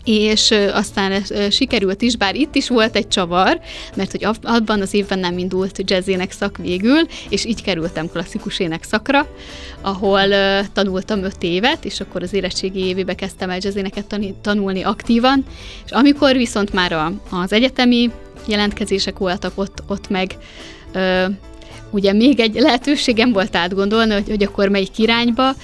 és 0.05 0.55
aztán 0.73 1.13
ez, 1.13 1.53
sikerült 1.53 2.03
is, 2.03 2.17
bár 2.17 2.35
itt 2.35 2.55
is 2.55 2.69
volt 2.69 2.97
egy 2.97 3.09
csavar, 3.09 3.61
mert 3.95 4.11
hogy 4.11 4.25
ab- 4.25 4.45
abban 4.45 4.81
az 4.81 4.95
évben 4.95 5.19
nem 5.19 5.39
indult 5.39 5.91
jazzének 5.91 6.33
szak 6.33 6.57
végül, 6.57 7.01
és 7.29 7.45
így 7.45 7.63
kerültem 7.63 8.09
klasszikus 8.09 8.59
ének 8.59 8.85
szakra, 8.85 9.27
ahol 9.81 10.29
tanultam 10.73 11.23
öt 11.25 11.43
évet, 11.43 11.85
és 11.85 12.01
akkor 12.01 12.23
az 12.23 12.33
érettségi 12.33 12.85
évébe 12.85 13.15
kezdtem 13.15 13.51
el 13.51 13.59
jazzéneket 13.61 14.07
tani- 14.07 14.35
tanulni 14.41 14.83
aktívan, 14.83 15.45
és 15.85 15.91
amikor 15.91 16.37
viszont 16.37 16.73
már 16.73 16.93
a, 16.93 17.13
az 17.31 17.53
egyetemi 17.53 18.11
jelentkezések 18.47 19.19
voltak, 19.19 19.53
ott, 19.55 19.83
ott 19.87 20.09
meg 20.09 20.37
ugye 21.91 22.13
még 22.13 22.41
egy 22.41 22.55
lehetőségem 22.55 23.33
volt 23.33 23.57
átgondolni, 23.57 24.13
hogy, 24.13 24.29
hogy 24.29 24.43
akkor 24.43 24.69
melyik 24.69 24.99
irányba 24.99 25.55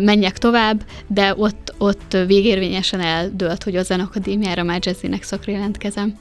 menjek 0.00 0.38
tovább, 0.38 0.82
de 1.06 1.34
ott, 1.36 1.71
ott 1.82 2.16
végérvényesen 2.26 3.00
eldőlt, 3.00 3.62
hogy 3.62 3.76
a 3.76 3.82
Zenakadémiára 3.82 4.62
már 4.62 4.78
jazzének 4.82 5.22
szakra 5.22 5.52
jelentkezem. 5.52 6.14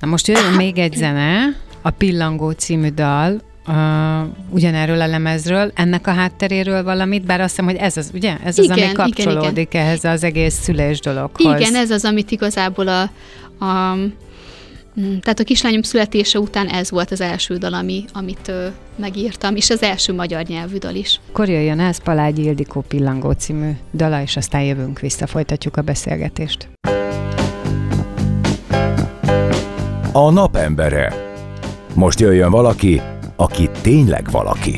Na 0.00 0.06
most 0.06 0.26
jöjjön 0.26 0.52
még 0.52 0.78
egy 0.78 0.94
zene, 0.94 1.56
a 1.82 1.90
Pillangó 1.90 2.50
című 2.50 2.88
dal, 2.88 3.40
Uh, 3.68 3.74
ugyanerről 4.50 5.00
a 5.00 5.06
lemezről, 5.06 5.70
ennek 5.74 6.06
a 6.06 6.10
hátteréről 6.10 6.82
valamit, 6.82 7.24
bár 7.24 7.40
azt 7.40 7.50
hiszem, 7.50 7.64
hogy 7.64 7.76
ez 7.76 7.96
az, 7.96 8.10
ugye? 8.14 8.36
Ez 8.44 8.58
az, 8.58 8.64
Igen, 8.64 8.76
ami 8.76 8.82
igen, 8.82 8.94
kapcsolódik 8.94 9.74
ehhez 9.74 10.04
az 10.04 10.24
egész 10.24 10.54
szülés 10.54 11.00
dologhoz. 11.00 11.60
Igen, 11.60 11.74
ez 11.74 11.90
az, 11.90 12.04
amit 12.04 12.30
igazából 12.30 12.88
a, 12.88 13.00
a 13.64 13.96
tehát 14.96 15.40
a 15.40 15.44
kislányom 15.44 15.82
születése 15.82 16.38
után 16.38 16.68
ez 16.68 16.90
volt 16.90 17.10
az 17.10 17.20
első 17.20 17.56
dal, 17.56 17.74
ami, 17.74 18.04
amit 18.12 18.48
ö, 18.48 18.66
megírtam, 18.96 19.56
és 19.56 19.70
az 19.70 19.82
első 19.82 20.12
magyar 20.12 20.44
nyelvű 20.44 20.76
dal 20.76 20.94
is. 20.94 21.20
Akkor 21.28 21.48
jöjjön 21.48 21.80
ez 21.80 22.02
Palágyi 22.02 22.42
Ildikó 22.42 22.80
Pillangó 22.88 23.30
című 23.30 23.70
dala, 23.92 24.22
és 24.22 24.36
aztán 24.36 24.62
jövünk 24.62 25.00
vissza, 25.00 25.26
folytatjuk 25.26 25.76
a 25.76 25.82
beszélgetést. 25.82 26.68
A 30.12 30.30
napembere. 30.30 31.14
Most 31.94 32.20
jöjjön 32.20 32.50
valaki, 32.50 33.00
aki 33.36 33.70
tényleg 33.80 34.30
valaki. 34.30 34.76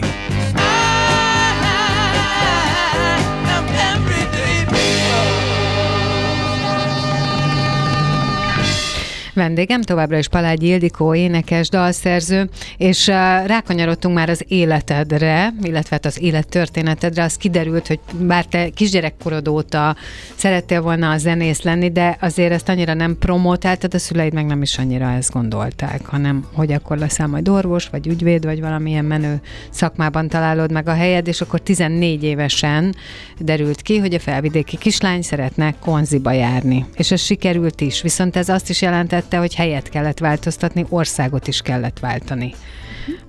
Vendégem 9.39 9.83
továbbra 9.83 10.19
is 10.19 10.29
Palágyi 10.29 10.67
Ildikó, 10.67 11.15
énekes, 11.15 11.69
dalszerző, 11.69 12.49
és 12.77 13.07
uh, 13.07 13.15
rákanyarodtunk 13.47 14.15
már 14.15 14.29
az 14.29 14.45
életedre, 14.49 15.53
illetve 15.63 15.89
hát 15.91 16.05
az 16.05 16.23
élettörténetedre, 16.23 17.23
az 17.23 17.35
kiderült, 17.35 17.87
hogy 17.87 18.01
bár 18.21 18.45
te 18.45 18.69
kisgyerekkorod 18.69 19.49
óta 19.49 19.97
szerettél 20.35 20.83
volna 20.83 21.11
a 21.11 21.19
zenész 21.19 21.63
lenni, 21.63 21.91
de 21.91 22.17
azért 22.21 22.53
ezt 22.53 22.69
annyira 22.69 22.95
nem 22.95 23.19
promotáltad, 23.19 23.95
a 23.95 23.99
szüleid 23.99 24.33
meg 24.33 24.47
nem 24.47 24.63
is 24.63 24.79
annyira 24.79 25.11
ezt 25.11 25.33
gondolták, 25.33 26.07
hanem 26.07 26.47
hogy 26.53 26.73
akkor 26.73 26.99
leszel 26.99 27.27
majd 27.27 27.49
orvos, 27.49 27.89
vagy 27.89 28.07
ügyvéd, 28.07 28.45
vagy 28.45 28.61
valamilyen 28.61 29.05
menő 29.05 29.41
szakmában 29.71 30.29
találod 30.29 30.73
meg 30.73 30.89
a 30.89 30.95
helyed, 30.95 31.27
és 31.27 31.41
akkor 31.41 31.61
14 31.61 32.23
évesen 32.23 32.95
derült 33.39 33.83
ki, 33.83 33.99
hogy 33.99 34.15
a 34.15 34.19
felvidéki 34.19 34.77
kislány 34.77 35.23
szeretne 35.23 35.75
konziba 35.81 36.33
járni. 36.33 36.87
És 36.95 37.11
ez 37.11 37.21
sikerült 37.21 37.81
is, 37.81 38.03
viszont 38.03 38.37
ez 38.37 38.49
azt 38.49 38.71
is 38.71 38.83
jelentette, 39.31 39.39
hogy 39.39 39.55
helyet 39.55 39.89
kellett 39.89 40.19
változtatni, 40.19 40.87
országot 40.89 41.49
is 41.49 41.61
kellett 41.61 41.99
váltani. 41.99 42.55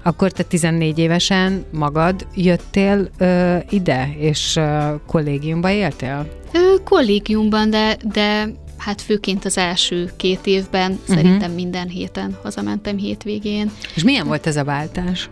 Akkor 0.03 0.31
te 0.31 0.43
14 0.43 0.99
évesen 0.99 1.65
magad 1.71 2.27
jöttél 2.35 3.09
ö, 3.17 3.57
ide, 3.69 4.09
és 4.17 4.55
ö, 4.55 4.95
kollégiumba 5.07 5.69
éltél? 5.69 6.27
Ö, 6.53 6.83
kollégiumban, 6.83 7.69
de, 7.69 7.97
de 8.13 8.47
hát 8.77 9.01
főként 9.01 9.45
az 9.45 9.57
első 9.57 10.11
két 10.17 10.45
évben 10.45 10.91
uh-huh. 10.91 11.15
szerintem 11.15 11.51
minden 11.51 11.87
héten 11.87 12.37
hazamentem 12.43 12.97
hétvégén. 12.97 13.71
És 13.95 14.03
milyen 14.03 14.27
volt 14.27 14.47
ez 14.47 14.57
a 14.57 14.63
váltás? 14.63 15.29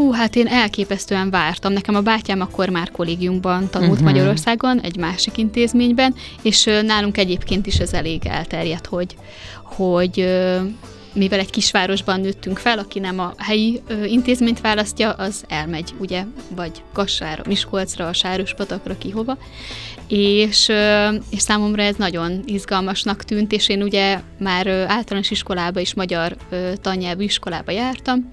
Fú, 0.00 0.12
hát 0.12 0.36
én 0.36 0.46
elképesztően 0.46 1.30
vártam. 1.30 1.72
Nekem 1.72 1.94
a 1.94 2.00
bátyám 2.00 2.40
akkor 2.40 2.68
már 2.68 2.90
kollégiumban 2.90 3.70
tanult 3.70 3.90
uh-huh. 3.90 4.06
Magyarországon, 4.06 4.80
egy 4.80 4.96
másik 4.96 5.36
intézményben, 5.36 6.14
és 6.42 6.64
nálunk 6.64 7.18
egyébként 7.18 7.66
is 7.66 7.78
ez 7.78 7.92
elég 7.92 8.26
elterjedt, 8.26 8.86
hogy, 8.86 9.16
hogy 9.62 10.16
mivel 11.12 11.38
egy 11.38 11.50
kisvárosban 11.50 12.20
nőttünk 12.20 12.58
fel, 12.58 12.78
aki 12.78 12.98
nem 12.98 13.18
a 13.18 13.32
helyi 13.38 13.80
ö, 13.86 14.04
intézményt 14.04 14.60
választja, 14.60 15.10
az 15.10 15.44
elmegy, 15.48 15.94
ugye, 15.98 16.24
vagy 16.56 16.82
Kassára, 16.92 17.42
Miskolcra, 17.46 18.06
a 18.06 18.12
Sárospatakra, 18.12 18.98
ki 18.98 19.10
hova. 19.10 19.38
És, 20.08 20.68
ö, 20.68 21.08
és 21.30 21.40
számomra 21.40 21.82
ez 21.82 21.96
nagyon 21.96 22.42
izgalmasnak 22.46 23.24
tűnt, 23.24 23.52
és 23.52 23.68
én 23.68 23.82
ugye 23.82 24.20
már 24.38 24.66
ö, 24.66 24.84
általános 24.86 25.30
iskolába 25.30 25.80
is 25.80 25.94
magyar 25.94 26.36
ö, 26.50 26.72
tannyelvű 26.80 27.24
iskolába 27.24 27.70
jártam, 27.70 28.28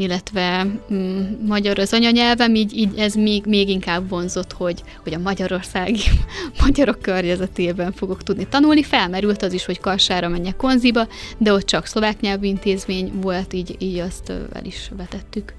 illetve 0.00 0.66
mm, 0.92 1.20
magyar 1.46 1.78
az 1.78 1.92
anyanyelvem, 1.92 2.54
így, 2.54 2.76
így 2.76 2.98
ez 2.98 3.14
még, 3.14 3.44
még 3.46 3.68
inkább 3.68 4.08
vonzott, 4.08 4.52
hogy, 4.52 4.82
hogy 5.02 5.14
a 5.14 5.18
magyarországi 5.18 6.02
magyarok 6.64 7.00
környezetében 7.00 7.92
fogok 7.92 8.22
tudni 8.22 8.46
tanulni. 8.48 8.82
Felmerült 8.82 9.42
az 9.42 9.52
is, 9.52 9.64
hogy 9.64 9.80
Kassára 9.80 10.28
menjek 10.28 10.56
konziba, 10.56 11.08
de 11.38 11.52
ott 11.52 11.66
csak 11.66 11.86
szlovák 11.86 12.20
nyelvű 12.20 12.46
intézmény 12.46 13.12
volt, 13.14 13.52
így, 13.52 13.76
így 13.78 13.98
azt 13.98 14.30
el 14.30 14.64
is 14.64 14.90
vetettük. 14.96 15.52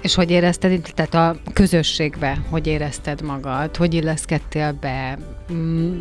És 0.00 0.14
hogy 0.14 0.30
érezted, 0.30 0.92
tehát 0.94 1.14
a 1.14 1.36
közösségbe, 1.52 2.38
hogy 2.50 2.66
érezted 2.66 3.22
magad, 3.22 3.76
hogy 3.76 3.94
illeszkedtél 3.94 4.72
be, 4.80 5.18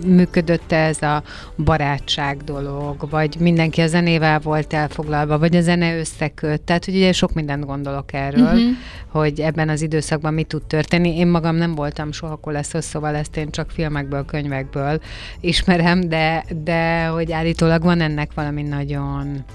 működött 0.05 0.71
-e 0.71 0.85
ez 0.85 1.01
a 1.01 1.23
barátság 1.57 2.43
dolog, 2.43 3.09
vagy 3.09 3.35
mindenki 3.39 3.81
a 3.81 3.87
zenével 3.87 4.39
volt 4.39 4.73
elfoglalva, 4.73 5.37
vagy 5.37 5.55
a 5.55 5.61
zene 5.61 5.97
összeköt, 5.97 6.61
tehát 6.61 6.85
hogy 6.85 6.95
ugye 6.95 7.11
sok 7.11 7.33
gondolok 7.65 8.13
erről, 8.13 8.43
uh-huh. 8.43 8.69
hogy 9.07 9.39
ebben 9.39 9.69
az 9.69 9.81
időszakban 9.81 10.33
mi 10.33 10.43
tud 10.43 10.63
történni. 10.63 11.17
Én 11.17 11.27
magam 11.27 11.55
nem 11.55 11.75
voltam 11.75 12.11
soha 12.11 12.35
koleszos, 12.35 12.83
szóval 12.83 13.15
ezt 13.15 13.37
én 13.37 13.51
csak 13.51 13.71
filmekből, 13.71 14.25
könyvekből 14.25 15.01
ismerem, 15.39 16.09
de, 16.09 16.45
de 16.63 17.05
hogy 17.05 17.31
állítólag 17.31 17.83
van 17.83 18.01
ennek 18.01 18.33
valami 18.33 18.61
nagyon 18.61 19.45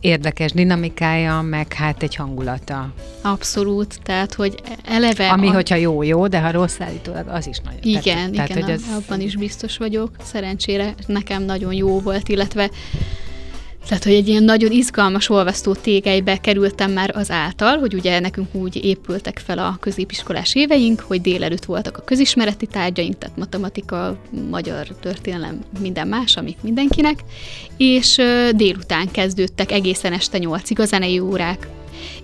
érdekes 0.00 0.52
dinamikája, 0.52 1.40
meg 1.40 1.72
hát 1.72 2.02
egy 2.02 2.14
hangulata. 2.14 2.92
Abszolút, 3.22 4.00
tehát 4.02 4.34
hogy 4.34 4.60
eleve... 4.84 5.30
Ami, 5.30 5.48
a... 5.48 5.52
hogyha 5.52 5.74
jó, 5.74 6.02
jó, 6.02 6.26
de 6.26 6.40
ha 6.40 6.50
rossz 6.50 6.80
állítólag, 6.80 7.28
az 7.28 7.46
is 7.46 7.58
nagyon. 7.58 7.80
Igen, 7.82 8.02
tehát, 8.02 8.28
igen, 8.28 8.46
tehát, 8.46 8.62
hogy 8.62 8.72
az... 8.72 9.02
abban 9.02 9.20
is 9.20 9.36
biztos 9.36 9.76
vagyok. 9.76 10.10
Szerencsére 10.22 10.94
nekem 11.06 11.42
nagyon 11.42 11.72
jó 11.72 12.00
volt, 12.00 12.28
illetve 12.28 12.70
tehát, 13.88 14.04
hogy 14.04 14.12
egy 14.12 14.28
ilyen 14.28 14.42
nagyon 14.42 14.70
izgalmas 14.70 15.28
olvasztó 15.28 15.74
tégelybe 15.74 16.36
kerültem 16.36 16.92
már 16.92 17.16
az 17.16 17.30
által, 17.30 17.78
hogy 17.78 17.94
ugye 17.94 18.20
nekünk 18.20 18.54
úgy 18.54 18.84
épültek 18.84 19.42
fel 19.44 19.58
a 19.58 19.76
középiskolás 19.80 20.54
éveink, 20.54 21.00
hogy 21.00 21.20
délelőtt 21.20 21.64
voltak 21.64 21.96
a 21.96 22.04
közismereti 22.04 22.66
tárgyaink, 22.66 23.18
tehát 23.18 23.36
matematika, 23.36 24.18
magyar 24.50 24.86
történelem, 24.86 25.58
minden 25.80 26.08
más, 26.08 26.36
amik 26.36 26.56
mindenkinek, 26.62 27.18
és 27.76 28.20
délután 28.50 29.10
kezdődtek 29.10 29.72
egészen 29.72 30.12
este 30.12 30.38
nyolcig 30.38 30.80
a 30.80 30.84
zenei 30.84 31.18
órák 31.18 31.68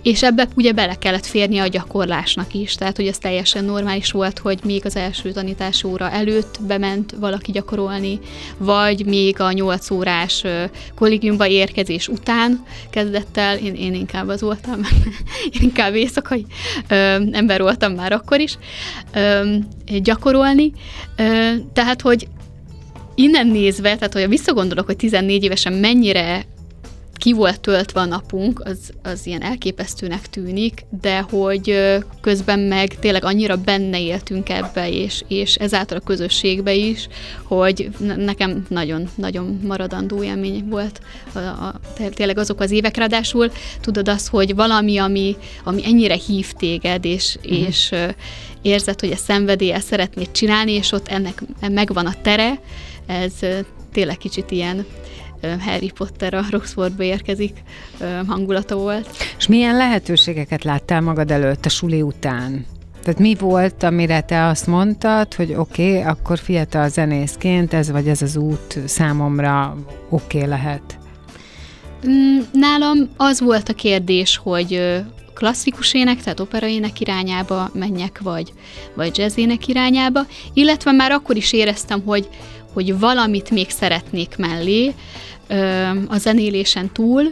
és 0.01 0.23
ebbe 0.23 0.47
ugye 0.55 0.71
bele 0.71 0.95
kellett 0.95 1.25
férni 1.25 1.57
a 1.57 1.67
gyakorlásnak 1.67 2.53
is, 2.53 2.75
tehát 2.75 2.95
hogy 2.95 3.07
ez 3.07 3.17
teljesen 3.17 3.65
normális 3.65 4.11
volt, 4.11 4.39
hogy 4.39 4.59
még 4.63 4.85
az 4.85 4.95
első 4.95 5.31
tanítás 5.31 5.83
óra 5.83 6.09
előtt 6.09 6.59
bement 6.67 7.15
valaki 7.19 7.51
gyakorolni, 7.51 8.19
vagy 8.57 9.05
még 9.05 9.39
a 9.39 9.51
8 9.51 9.89
órás 9.89 10.43
kollégiumba 10.95 11.47
érkezés 11.47 12.07
után 12.07 12.63
kezdett 12.89 13.37
el, 13.37 13.57
én, 13.57 13.73
én 13.73 13.93
inkább 13.93 14.27
az 14.27 14.41
voltam, 14.41 14.79
én 15.53 15.61
inkább 15.69 15.95
éjszakai 15.95 16.45
ö, 16.87 16.95
ember 17.31 17.61
voltam 17.61 17.93
már 17.93 18.11
akkor 18.11 18.39
is, 18.39 18.57
ö, 19.13 19.55
gyakorolni, 20.01 20.71
ö, 21.17 21.51
tehát 21.73 22.01
hogy 22.01 22.27
innen 23.15 23.47
nézve, 23.47 23.95
tehát 23.95 24.13
hogy 24.13 24.27
visszagondolok, 24.27 24.85
hogy 24.85 24.95
14 24.95 25.43
évesen 25.43 25.73
mennyire 25.73 26.45
ki 27.23 27.33
volt 27.33 27.59
töltve 27.59 27.99
a 27.99 28.05
napunk, 28.05 28.61
az, 28.65 28.77
az 29.03 29.25
ilyen 29.25 29.41
elképesztőnek 29.41 30.29
tűnik, 30.29 30.85
de 31.01 31.19
hogy 31.19 31.93
közben 32.21 32.59
meg 32.59 32.99
tényleg 32.99 33.23
annyira 33.23 33.55
benne 33.55 34.01
éltünk 34.01 34.49
ebbe, 34.49 34.89
és, 34.89 35.23
és 35.27 35.55
ezáltal 35.55 35.97
a 35.97 36.03
közösségbe 36.05 36.73
is, 36.73 37.07
hogy 37.43 37.89
nekem 38.15 38.65
nagyon-nagyon 38.69 39.59
maradandó 39.67 40.23
élmény 40.23 40.67
volt 40.69 40.99
a, 41.33 41.39
a, 41.39 41.79
tényleg 42.13 42.37
azok 42.37 42.59
az 42.59 42.71
évek, 42.71 42.97
ráadásul 42.97 43.51
tudod 43.81 44.07
azt, 44.07 44.27
hogy 44.27 44.55
valami, 44.55 44.97
ami, 44.97 45.35
ami 45.63 45.85
ennyire 45.85 46.15
hív 46.15 46.51
téged, 46.51 47.05
és, 47.05 47.37
uh-huh. 47.43 47.67
és 47.67 47.93
érzed, 48.61 48.99
hogy 48.99 49.11
a 49.11 49.15
szenvedéllyel 49.15 49.79
szeretnéd 49.79 50.31
csinálni, 50.31 50.71
és 50.71 50.91
ott 50.91 51.07
ennek 51.07 51.43
megvan 51.71 52.05
a 52.05 52.13
tere, 52.21 52.59
ez 53.05 53.33
tényleg 53.91 54.17
kicsit 54.17 54.51
ilyen 54.51 54.85
Harry 55.59 55.91
Potter 55.91 56.33
a 56.33 56.43
Roxfordba 56.49 57.03
érkezik 57.03 57.57
hangulata 58.27 58.75
volt. 58.75 59.09
És 59.37 59.47
milyen 59.47 59.75
lehetőségeket 59.75 60.63
láttál 60.63 61.01
magad 61.01 61.31
előtt 61.31 61.65
a 61.65 61.69
suli 61.69 62.01
után? 62.01 62.65
Tehát 63.03 63.19
mi 63.19 63.35
volt, 63.39 63.83
amire 63.83 64.21
te 64.21 64.45
azt 64.45 64.67
mondtad, 64.67 65.33
hogy 65.33 65.53
oké, 65.53 65.89
okay, 65.89 66.01
akkor 66.01 66.37
fiatal 66.37 66.89
zenészként 66.89 67.73
ez 67.73 67.91
vagy 67.91 68.07
ez 68.07 68.21
az 68.21 68.35
út 68.35 68.79
számomra 68.85 69.77
oké 70.09 70.37
okay 70.37 70.49
lehet? 70.49 70.97
Mm, 72.07 72.39
nálam 72.51 73.09
az 73.17 73.41
volt 73.41 73.69
a 73.69 73.73
kérdés, 73.73 74.37
hogy 74.37 75.01
klasszikus 75.33 75.93
ének, 75.93 76.21
tehát 76.21 76.39
operaének 76.39 76.99
irányába 76.99 77.69
menjek, 77.73 78.19
vagy, 78.21 78.53
vagy 78.95 79.17
jazzének 79.17 79.67
irányába, 79.67 80.25
illetve 80.53 80.91
már 80.91 81.11
akkor 81.11 81.35
is 81.35 81.53
éreztem, 81.53 82.01
hogy, 82.05 82.29
hogy 82.73 82.99
valamit 82.99 83.49
még 83.49 83.69
szeretnék 83.69 84.35
mellé, 84.37 84.93
a 86.07 86.17
zenélésen 86.17 86.91
túl, 86.91 87.27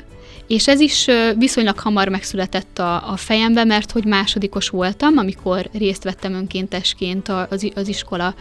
és 0.47 0.67
ez 0.67 0.80
is 0.80 1.08
viszonylag 1.38 1.80
hamar 1.80 2.08
megszületett 2.08 2.80
a, 2.80 3.12
a 3.12 3.17
fejembe, 3.17 3.63
mert 3.63 3.91
hogy 3.91 4.06
másodikos 4.06 4.69
voltam, 4.69 5.17
amikor 5.17 5.69
részt 5.73 6.04
vettem 6.04 6.34
önkéntesként 6.34 7.30
az, 7.49 7.71
az 7.75 7.88
iskola 7.88 8.34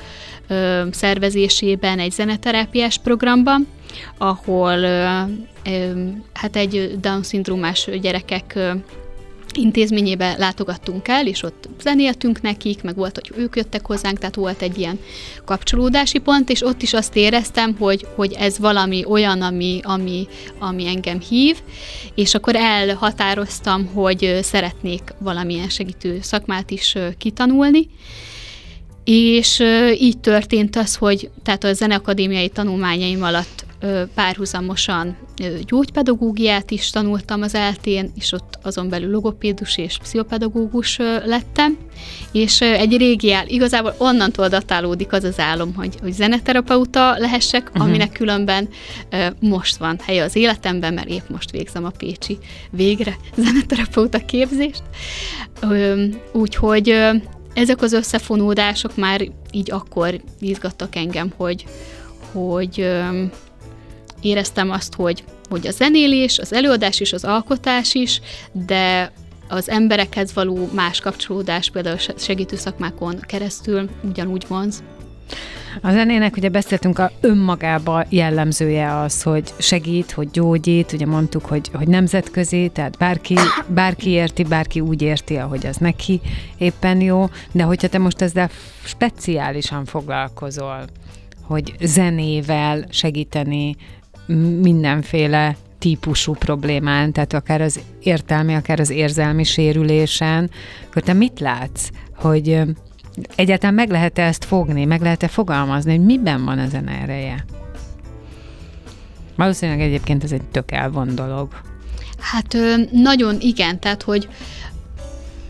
ö, 0.48 0.86
szervezésében 0.90 1.98
egy 1.98 2.10
zeneterápiás 2.10 2.98
programban, 2.98 3.66
ahol 4.18 4.78
ö, 4.78 5.20
ö, 5.64 6.06
hát 6.32 6.56
egy 6.56 6.98
Down-szindrómás 7.00 7.88
gyerekek 8.00 8.58
intézményébe 9.56 10.34
látogattunk 10.38 11.08
el, 11.08 11.26
és 11.26 11.42
ott 11.42 11.68
zenéltünk 11.82 12.42
nekik, 12.42 12.82
meg 12.82 12.96
volt, 12.96 13.14
hogy 13.14 13.38
ők 13.38 13.56
jöttek 13.56 13.86
hozzánk, 13.86 14.18
tehát 14.18 14.34
volt 14.34 14.62
egy 14.62 14.78
ilyen 14.78 14.98
kapcsolódási 15.44 16.18
pont, 16.18 16.50
és 16.50 16.62
ott 16.62 16.82
is 16.82 16.92
azt 16.92 17.16
éreztem, 17.16 17.76
hogy, 17.78 18.06
hogy 18.14 18.32
ez 18.38 18.58
valami 18.58 19.04
olyan, 19.08 19.42
ami, 19.42 19.80
ami, 19.82 20.26
ami 20.58 20.86
engem 20.86 21.20
hív, 21.20 21.56
és 22.14 22.34
akkor 22.34 22.56
elhatároztam, 22.56 23.86
hogy 23.86 24.38
szeretnék 24.42 25.14
valamilyen 25.18 25.68
segítő 25.68 26.18
szakmát 26.22 26.70
is 26.70 26.96
kitanulni, 27.18 27.88
és 29.04 29.62
így 30.00 30.18
történt 30.18 30.76
az, 30.76 30.96
hogy 30.96 31.30
tehát 31.42 31.64
a 31.64 31.72
zeneakadémiai 31.72 32.48
tanulmányaim 32.48 33.22
alatt 33.22 33.64
párhuzamosan 34.14 35.16
gyógypedagógiát 35.66 36.70
is 36.70 36.90
tanultam 36.90 37.42
az 37.42 37.54
eltén, 37.54 38.12
és 38.16 38.32
ott 38.32 38.58
azon 38.62 38.88
belül 38.88 39.10
logopédus 39.10 39.78
és 39.78 39.98
pszichopedagógus 39.98 40.96
lettem, 41.24 41.78
és 42.32 42.60
egy 42.60 42.96
régi 42.96 43.32
áll, 43.32 43.46
igazából 43.46 43.94
onnantól 43.98 44.48
datálódik 44.48 45.12
az 45.12 45.24
az 45.24 45.38
álom, 45.38 45.74
hogy, 45.74 45.94
hogy 46.00 46.12
zeneterapeuta 46.12 47.18
lehessek, 47.18 47.68
uh-huh. 47.68 47.84
aminek 47.84 48.12
különben 48.12 48.68
most 49.40 49.76
van 49.76 49.98
helye 50.02 50.22
az 50.22 50.36
életemben, 50.36 50.94
mert 50.94 51.08
épp 51.08 51.28
most 51.28 51.50
végzem 51.50 51.84
a 51.84 51.90
Pécsi 51.90 52.38
végre 52.70 53.16
zeneterapeuta 53.44 54.18
képzést. 54.18 54.82
Úgyhogy 56.32 56.94
ezek 57.54 57.82
az 57.82 57.92
összefonódások 57.92 58.96
már 58.96 59.28
így 59.50 59.70
akkor 59.70 60.20
izgattak 60.40 60.96
engem, 60.96 61.32
hogy, 61.36 61.64
hogy 62.32 62.88
éreztem 64.20 64.70
azt, 64.70 64.94
hogy, 64.94 65.24
hogy 65.48 65.66
a 65.66 65.70
zenélés, 65.70 66.38
az 66.38 66.52
előadás 66.52 67.00
is, 67.00 67.12
az 67.12 67.24
alkotás 67.24 67.94
is, 67.94 68.20
de 68.52 69.12
az 69.48 69.68
emberekhez 69.68 70.35
való 70.35 70.70
más 70.74 71.00
kapcsolódás, 71.00 71.70
például 71.70 71.98
segítő 72.16 72.56
szakmákon 72.56 73.20
keresztül 73.20 73.88
ugyanúgy 74.02 74.44
vonz. 74.48 74.83
A 75.83 75.90
zenének 75.90 76.37
ugye 76.37 76.48
beszéltünk 76.48 76.98
a 76.98 77.11
önmagába 77.20 78.04
jellemzője 78.09 78.98
az, 78.98 79.22
hogy 79.22 79.52
segít, 79.59 80.11
hogy 80.11 80.30
gyógyít, 80.30 80.92
ugye 80.92 81.06
mondtuk, 81.06 81.44
hogy, 81.44 81.70
hogy 81.72 81.88
nemzetközi, 81.88 82.70
tehát 82.74 82.96
bárki, 82.98 83.35
bárki 83.66 84.11
érti, 84.11 84.42
bárki 84.42 84.80
úgy 84.80 85.02
érti, 85.02 85.37
ahogy 85.37 85.66
az 85.66 85.76
neki 85.76 86.20
éppen 86.59 87.00
jó, 87.00 87.28
de 87.52 87.62
hogyha 87.62 87.88
te 87.88 87.98
most 87.98 88.20
ezzel 88.20 88.50
speciálisan 88.85 89.85
foglalkozol, 89.85 90.85
hogy 91.42 91.74
zenével 91.80 92.87
segíteni 92.90 93.76
mindenféle 94.60 95.56
típusú 95.78 96.32
problémán, 96.34 97.12
tehát 97.12 97.32
akár 97.32 97.60
az 97.60 97.80
értelmi, 98.02 98.54
akár 98.54 98.80
az 98.80 98.90
érzelmi 98.90 99.44
sérülésen, 99.44 100.50
akkor 100.88 101.02
te 101.02 101.12
mit 101.12 101.40
látsz, 101.40 101.88
hogy 102.16 102.60
egyáltalán 103.36 103.74
meg 103.74 103.90
lehet-e 103.90 104.22
ezt 104.22 104.44
fogni, 104.44 104.84
meg 104.84 105.00
lehet-e 105.00 105.28
fogalmazni, 105.28 105.96
hogy 105.96 106.04
miben 106.04 106.44
van 106.44 106.58
ezen 106.58 106.88
ereje? 106.88 107.44
Valószínűleg 109.36 109.80
egyébként 109.80 110.24
ez 110.24 110.32
egy 110.32 110.42
tök 110.42 110.72
elvon 110.72 111.14
dolog. 111.14 111.48
Hát 112.18 112.56
nagyon 112.92 113.36
igen, 113.40 113.80
tehát 113.80 114.02
hogy 114.02 114.28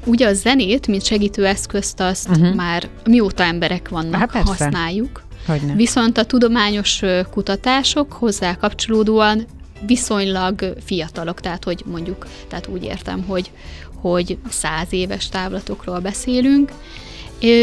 ugye 0.04 0.28
a 0.28 0.32
zenét, 0.32 0.86
mint 0.86 1.04
segítőeszközt, 1.04 2.00
azt 2.00 2.28
uh-huh. 2.28 2.54
már 2.54 2.88
mióta 3.04 3.42
emberek 3.42 3.88
vannak, 3.88 4.32
hát 4.32 4.48
használjuk. 4.48 5.22
Hogyne. 5.50 5.74
Viszont 5.74 6.18
a 6.18 6.24
tudományos 6.24 7.00
kutatások 7.30 8.12
hozzá 8.12 8.56
kapcsolódóan 8.56 9.46
viszonylag 9.86 10.74
fiatalok, 10.84 11.40
tehát 11.40 11.64
hogy 11.64 11.82
mondjuk, 11.86 12.26
tehát 12.48 12.66
úgy 12.66 12.84
értem, 12.84 13.24
hogy, 13.26 13.50
hogy 13.94 14.38
száz 14.48 14.92
éves 14.92 15.28
távlatokról 15.28 15.98
beszélünk, 15.98 16.72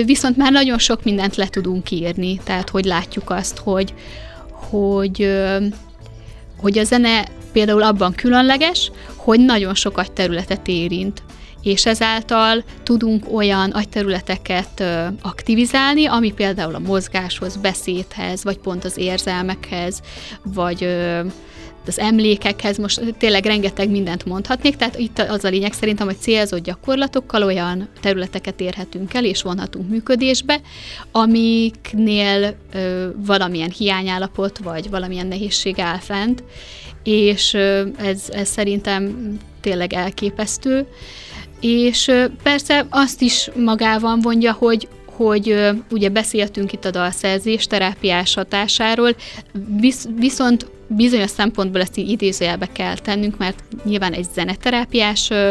viszont 0.05 0.37
már 0.37 0.51
nagyon 0.51 0.77
sok 0.77 1.03
mindent 1.03 1.35
le 1.35 1.47
tudunk 1.47 1.91
írni, 1.91 2.39
tehát 2.43 2.69
hogy 2.69 2.85
látjuk 2.85 3.29
azt, 3.29 3.57
hogy, 3.57 3.93
hogy, 4.51 5.39
hogy 6.57 6.77
a 6.77 6.83
zene 6.83 7.27
például 7.51 7.83
abban 7.83 8.13
különleges, 8.13 8.91
hogy 9.15 9.39
nagyon 9.39 9.75
sokat 9.75 10.11
területet 10.11 10.67
érint 10.67 11.23
és 11.67 11.85
ezáltal 11.85 12.63
tudunk 12.83 13.33
olyan 13.33 13.71
agyterületeket 13.71 14.83
aktivizálni, 15.21 16.05
ami 16.05 16.31
például 16.31 16.75
a 16.75 16.79
mozgáshoz, 16.79 17.55
beszédhez, 17.55 18.43
vagy 18.43 18.57
pont 18.57 18.85
az 18.85 18.97
érzelmekhez, 18.97 20.01
vagy 20.43 20.83
az 21.87 21.99
emlékekhez, 21.99 22.77
most 22.77 23.15
tényleg 23.17 23.45
rengeteg 23.45 23.89
mindent 23.89 24.25
mondhatnék, 24.25 24.75
tehát 24.75 24.99
itt 24.99 25.19
az 25.19 25.43
a 25.43 25.49
lényeg 25.49 25.73
szerintem, 25.73 26.07
hogy 26.07 26.17
célzott 26.19 26.63
gyakorlatokkal 26.63 27.43
olyan 27.43 27.87
területeket 28.01 28.61
érhetünk 28.61 29.13
el, 29.13 29.25
és 29.25 29.41
vonhatunk 29.41 29.89
működésbe, 29.89 30.61
amiknél 31.11 32.55
ö, 32.73 33.07
valamilyen 33.15 33.71
hiányállapot, 33.77 34.57
vagy 34.57 34.89
valamilyen 34.89 35.27
nehézség 35.27 35.79
áll 35.79 35.99
fent, 35.99 36.43
és 37.03 37.53
ö, 37.53 37.87
ez, 37.97 38.23
ez 38.29 38.49
szerintem 38.49 39.33
tényleg 39.61 39.93
elképesztő. 39.93 40.87
És 41.59 42.11
persze 42.43 42.85
azt 42.89 43.21
is 43.21 43.49
magával 43.55 44.17
vonja, 44.21 44.53
hogy 44.53 44.87
hogy 45.17 45.69
ugye 45.91 46.09
beszéltünk 46.09 46.71
itt 46.71 46.85
a 46.85 46.91
dalszerzés 46.91 47.67
terápiás 47.67 48.33
hatásáról, 48.33 49.15
visz, 49.79 50.07
viszont 50.15 50.69
bizonyos 50.87 51.29
szempontból 51.29 51.81
ezt 51.81 51.97
így 51.97 52.09
idézőjelbe 52.09 52.67
kell 52.71 52.97
tennünk, 52.97 53.37
mert 53.37 53.63
nyilván 53.83 54.13
egy 54.13 54.27
zeneterápiás 54.33 55.29
ö, 55.29 55.49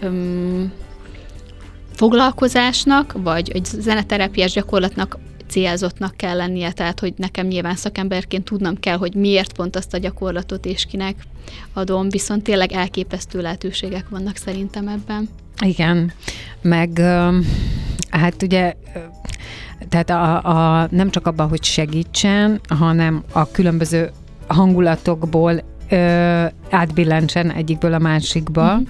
ö, 0.00 0.62
foglalkozásnak, 1.92 3.14
vagy 3.16 3.50
egy 3.50 3.64
zeneterápiás 3.64 4.52
gyakorlatnak 4.52 5.18
célzottnak 5.48 6.16
kell 6.16 6.36
lennie, 6.36 6.72
tehát 6.72 7.00
hogy 7.00 7.14
nekem 7.16 7.46
nyilván 7.46 7.76
szakemberként 7.76 8.44
tudnom 8.44 8.80
kell, 8.80 8.96
hogy 8.96 9.14
miért 9.14 9.52
pont 9.52 9.76
azt 9.76 9.94
a 9.94 9.98
gyakorlatot 9.98 10.66
és 10.66 10.84
kinek 10.84 11.14
adom, 11.72 12.08
viszont 12.08 12.42
tényleg 12.42 12.72
elképesztő 12.72 13.40
lehetőségek 13.40 14.08
vannak 14.08 14.36
szerintem 14.36 14.88
ebben. 14.88 15.28
Igen, 15.64 16.12
meg 16.62 17.00
hát 18.10 18.42
ugye 18.42 18.74
tehát 19.88 20.10
a, 20.10 20.42
a, 20.82 20.88
nem 20.90 21.10
csak 21.10 21.26
abban, 21.26 21.48
hogy 21.48 21.64
segítsen, 21.64 22.60
hanem 22.68 23.22
a 23.32 23.50
különböző 23.50 24.10
hangulatokból 24.46 25.62
ö, 25.88 26.44
átbillentsen 26.70 27.50
egyikből 27.50 27.92
a 27.92 27.98
másikba, 27.98 28.76
mm. 28.76 28.82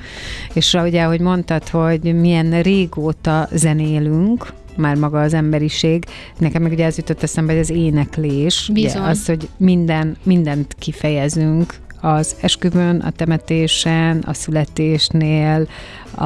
és 0.52 0.74
ugye, 0.74 1.02
ahogy 1.02 1.20
mondtad, 1.20 1.68
hogy 1.68 2.20
milyen 2.20 2.62
régóta 2.62 3.48
zenélünk, 3.52 4.52
már 4.76 4.96
maga 4.96 5.20
az 5.20 5.34
emberiség. 5.34 6.04
Nekem 6.38 6.62
meg 6.62 6.72
ugye 6.72 6.84
ez 6.84 6.96
jutott 6.96 7.22
eszembe, 7.22 7.52
hogy 7.52 7.60
az 7.60 7.70
éneklés, 7.70 8.68
ugye, 8.68 9.00
az, 9.00 9.26
hogy 9.26 9.48
minden, 9.56 10.16
mindent 10.22 10.74
kifejezünk, 10.78 11.74
az 12.00 12.36
esküvőn, 12.40 13.00
a 13.00 13.10
temetésen, 13.10 14.22
a 14.26 14.34
születésnél, 14.34 15.68
a, 16.14 16.24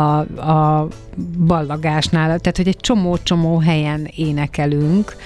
a 0.50 0.88
ballagásnál, 1.38 2.26
tehát 2.38 2.56
hogy 2.56 2.68
egy 2.68 2.76
csomó-csomó 2.76 3.58
helyen 3.58 4.08
énekelünk, 4.16 5.16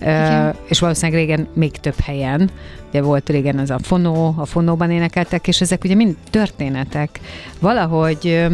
igen. 0.00 0.54
és 0.68 0.78
valószínűleg 0.78 1.20
régen 1.20 1.46
még 1.54 1.70
több 1.70 2.00
helyen. 2.00 2.50
Ugye 2.88 3.02
volt 3.02 3.28
régen 3.28 3.58
az 3.58 3.70
a 3.70 3.78
fonó, 3.78 4.34
a 4.36 4.46
fonóban 4.46 4.90
énekeltek, 4.90 5.48
és 5.48 5.60
ezek 5.60 5.84
ugye 5.84 5.94
mind 5.94 6.16
történetek. 6.30 7.20
Valahogy 7.60 8.46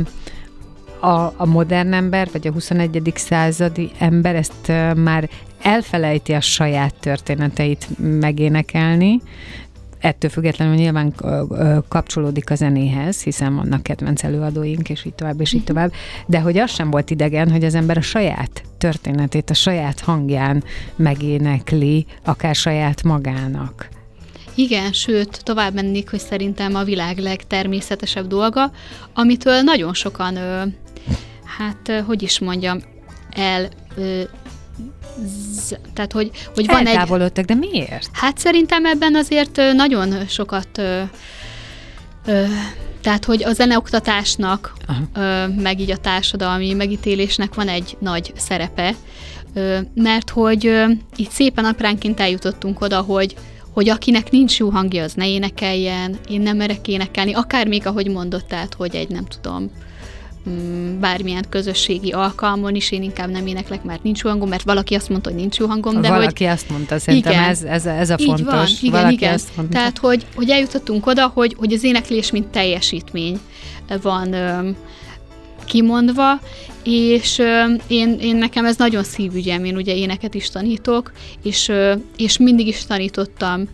a, 1.01 1.33
a 1.37 1.47
modern 1.47 1.93
ember, 1.93 2.29
vagy 2.33 2.47
a 2.47 2.53
21. 2.53 3.13
századi 3.15 3.91
ember 3.99 4.35
ezt 4.35 4.73
már 4.95 5.29
elfelejti 5.63 6.33
a 6.33 6.41
saját 6.41 6.95
történeteit 7.01 7.87
megénekelni, 7.99 9.21
ettől 10.01 10.31
függetlenül 10.31 10.75
nyilván 10.75 11.15
kapcsolódik 11.89 12.51
a 12.51 12.55
zenéhez, 12.55 13.23
hiszen 13.23 13.55
vannak 13.55 13.83
kedvenc 13.83 14.25
előadóink, 14.25 14.89
és 14.89 15.05
így 15.05 15.15
tovább, 15.15 15.41
és 15.41 15.53
így 15.53 15.61
mhm. 15.61 15.69
tovább, 15.69 15.93
de 16.27 16.41
hogy 16.41 16.59
az 16.59 16.71
sem 16.71 16.91
volt 16.91 17.11
idegen, 17.11 17.51
hogy 17.51 17.65
az 17.65 17.75
ember 17.75 17.97
a 17.97 18.01
saját 18.01 18.63
történetét, 18.79 19.51
a 19.51 19.55
saját 19.55 20.01
hangján 20.01 20.65
megénekli, 20.97 22.07
akár 22.25 22.55
saját 22.55 23.03
magának. 23.03 23.89
Igen, 24.55 24.93
sőt, 24.93 25.41
tovább 25.45 25.75
mennék, 25.75 26.11
hogy 26.11 26.19
szerintem 26.19 26.75
a 26.75 26.85
világ 26.85 27.19
legtermészetesebb 27.19 28.27
dolga, 28.27 28.71
amitől 29.15 29.61
nagyon 29.63 29.95
sokan, 29.95 30.37
ö, 30.37 30.63
hát, 31.59 32.05
hogy 32.07 32.23
is 32.23 32.39
mondjam, 32.39 32.79
el 33.31 33.69
ö, 33.97 34.23
tehát 35.95 36.13
hogy, 36.13 36.31
hogy 36.55 36.67
van 36.67 36.87
egy... 36.87 37.45
de 37.45 37.55
miért? 37.55 38.09
Hát 38.13 38.39
szerintem 38.39 38.87
ebben 38.87 39.15
azért 39.15 39.61
nagyon 39.75 40.27
sokat 40.27 40.79
ö, 40.79 41.03
ö, 42.27 42.45
tehát, 43.01 43.25
hogy 43.25 43.45
a 43.45 43.53
zeneoktatásnak, 43.53 44.73
ö, 45.15 45.47
meg 45.47 45.81
így 45.81 45.91
a 45.91 45.97
társadalmi 45.97 46.73
megítélésnek 46.73 47.55
van 47.55 47.69
egy 47.69 47.97
nagy 48.01 48.33
szerepe, 48.37 48.95
ö, 49.55 49.79
mert 49.95 50.31
hogy 50.31 50.67
ö, 50.67 50.85
így 51.17 51.31
szépen 51.31 51.65
apránként 51.65 52.21
eljutottunk 52.21 52.81
oda, 52.81 53.01
hogy 53.01 53.37
hogy 53.73 53.89
akinek 53.89 54.31
nincs 54.31 54.59
jó 54.59 54.69
hangja, 54.69 55.03
az 55.03 55.15
ne 55.15 55.29
énekeljen, 55.29 56.19
én 56.29 56.41
nem 56.41 56.57
merek 56.57 56.89
énekelni, 56.89 57.35
akár 57.35 57.67
még 57.67 57.87
ahogy 57.87 58.09
mondott, 58.09 58.49
tehát, 58.49 58.75
hogy 58.75 58.95
egy 58.95 59.09
nem 59.09 59.25
tudom, 59.25 59.71
bármilyen 61.01 61.45
közösségi 61.49 62.11
alkalmon 62.11 62.75
is 62.75 62.91
én 62.91 63.03
inkább 63.03 63.31
nem 63.31 63.47
éneklek, 63.47 63.85
mert 63.85 64.03
nincs 64.03 64.23
jó 64.23 64.31
hangom, 64.31 64.49
mert 64.49 64.63
valaki 64.63 64.95
azt 64.95 65.09
mondta, 65.09 65.31
hogy 65.31 65.39
nincs 65.39 65.57
jó 65.57 65.67
hangom. 65.67 66.01
De 66.01 66.09
valaki 66.09 66.45
hogy, 66.45 66.53
azt 66.53 66.71
mondta, 66.71 66.99
szerintem 66.99 67.33
igen, 67.33 67.45
ez, 67.45 67.63
ez, 67.63 67.87
ez 67.87 68.11
a 68.11 68.19
fontos. 68.19 68.45
Van, 68.45 68.67
igen, 68.81 68.91
valaki 68.91 69.15
igen. 69.15 69.35
Azt 69.35 69.57
mondta. 69.57 69.77
Tehát, 69.77 69.99
hogy, 69.99 70.27
hogy 70.35 70.51
eljutottunk 70.51 71.07
oda, 71.07 71.31
hogy, 71.35 71.55
hogy 71.59 71.73
az 71.73 71.85
éneklés 71.85 72.31
mint 72.31 72.47
teljesítmény 72.47 73.39
van 74.03 74.35
kimondva, 75.69 76.41
és 76.91 77.43
én, 77.87 78.19
én 78.21 78.37
nekem 78.37 78.65
ez 78.65 78.77
nagyon 78.77 79.05
szívügyem, 79.05 79.65
én 79.65 79.77
ugye 79.77 79.95
éneket 79.95 80.35
is 80.35 80.51
tanítok, 80.51 81.13
és, 81.43 81.73
és 82.17 82.39
mindig 82.39 82.67
is 82.67 82.87
tanítottam 82.87 83.69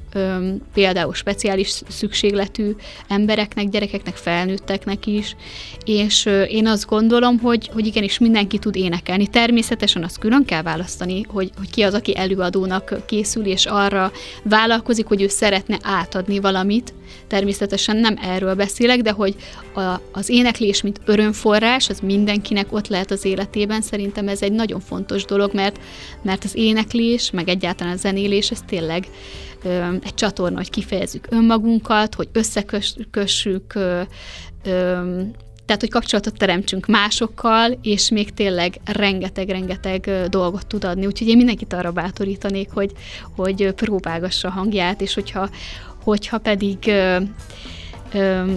például 0.72 1.14
speciális 1.14 1.82
szükségletű 1.88 2.70
embereknek, 3.08 3.68
gyerekeknek, 3.68 4.16
felnőtteknek 4.16 5.06
is, 5.06 5.36
és 5.84 6.28
én 6.48 6.66
azt 6.66 6.86
gondolom, 6.86 7.38
hogy, 7.38 7.70
hogy 7.72 7.86
igenis 7.86 8.18
mindenki 8.18 8.58
tud 8.58 8.76
énekelni. 8.76 9.26
Természetesen 9.26 10.04
azt 10.04 10.18
külön 10.18 10.44
kell 10.44 10.62
választani, 10.62 11.22
hogy, 11.28 11.50
hogy 11.56 11.70
ki 11.70 11.82
az, 11.82 11.94
aki 11.94 12.16
előadónak 12.16 12.94
készül, 13.06 13.46
és 13.46 13.66
arra 13.66 14.12
vállalkozik, 14.42 15.06
hogy 15.06 15.22
ő 15.22 15.28
szeretne 15.28 15.78
átadni 15.82 16.40
valamit. 16.40 16.94
Természetesen 17.26 17.96
nem 17.96 18.18
erről 18.22 18.54
beszélek, 18.54 19.00
de 19.00 19.10
hogy 19.10 19.36
a, 19.74 20.00
az 20.12 20.28
éneklés, 20.28 20.82
mint 20.82 21.00
örömforrás, 21.04 21.88
az 21.88 22.00
mindenkinek 22.00 22.72
ott 22.72 22.88
lehet 22.88 23.10
az 23.10 23.24
életében. 23.24 23.80
Szerintem 23.80 24.28
ez 24.28 24.42
egy 24.42 24.52
nagyon 24.52 24.80
fontos 24.80 25.24
dolog, 25.24 25.54
mert, 25.54 25.78
mert 26.22 26.44
az 26.44 26.54
éneklés, 26.54 27.30
meg 27.30 27.48
egyáltalán 27.48 27.92
a 27.92 27.96
zenélés, 27.96 28.50
ez 28.50 28.60
tényleg 28.66 29.06
ö, 29.64 29.92
egy 30.04 30.14
csatorna, 30.14 30.56
hogy 30.56 30.70
kifejezzük 30.70 31.26
önmagunkat, 31.30 32.14
hogy 32.14 32.28
összekössük, 32.32 33.72
tehát, 35.66 35.80
hogy 35.80 35.90
kapcsolatot 35.90 36.36
teremtsünk 36.38 36.86
másokkal, 36.86 37.78
és 37.82 38.10
még 38.10 38.34
tényleg 38.34 38.80
rengeteg-rengeteg 38.84 40.10
dolgot 40.28 40.66
tud 40.66 40.84
adni. 40.84 41.06
Úgyhogy 41.06 41.28
én 41.28 41.36
mindenkit 41.36 41.72
arra 41.72 41.92
bátorítanék, 41.92 42.70
hogy, 42.70 42.92
hogy 43.36 43.72
próbálgassa 43.72 44.48
a 44.48 44.50
hangját, 44.50 45.00
és 45.00 45.14
hogyha, 45.14 45.48
hogyha 46.04 46.38
pedig 46.38 46.78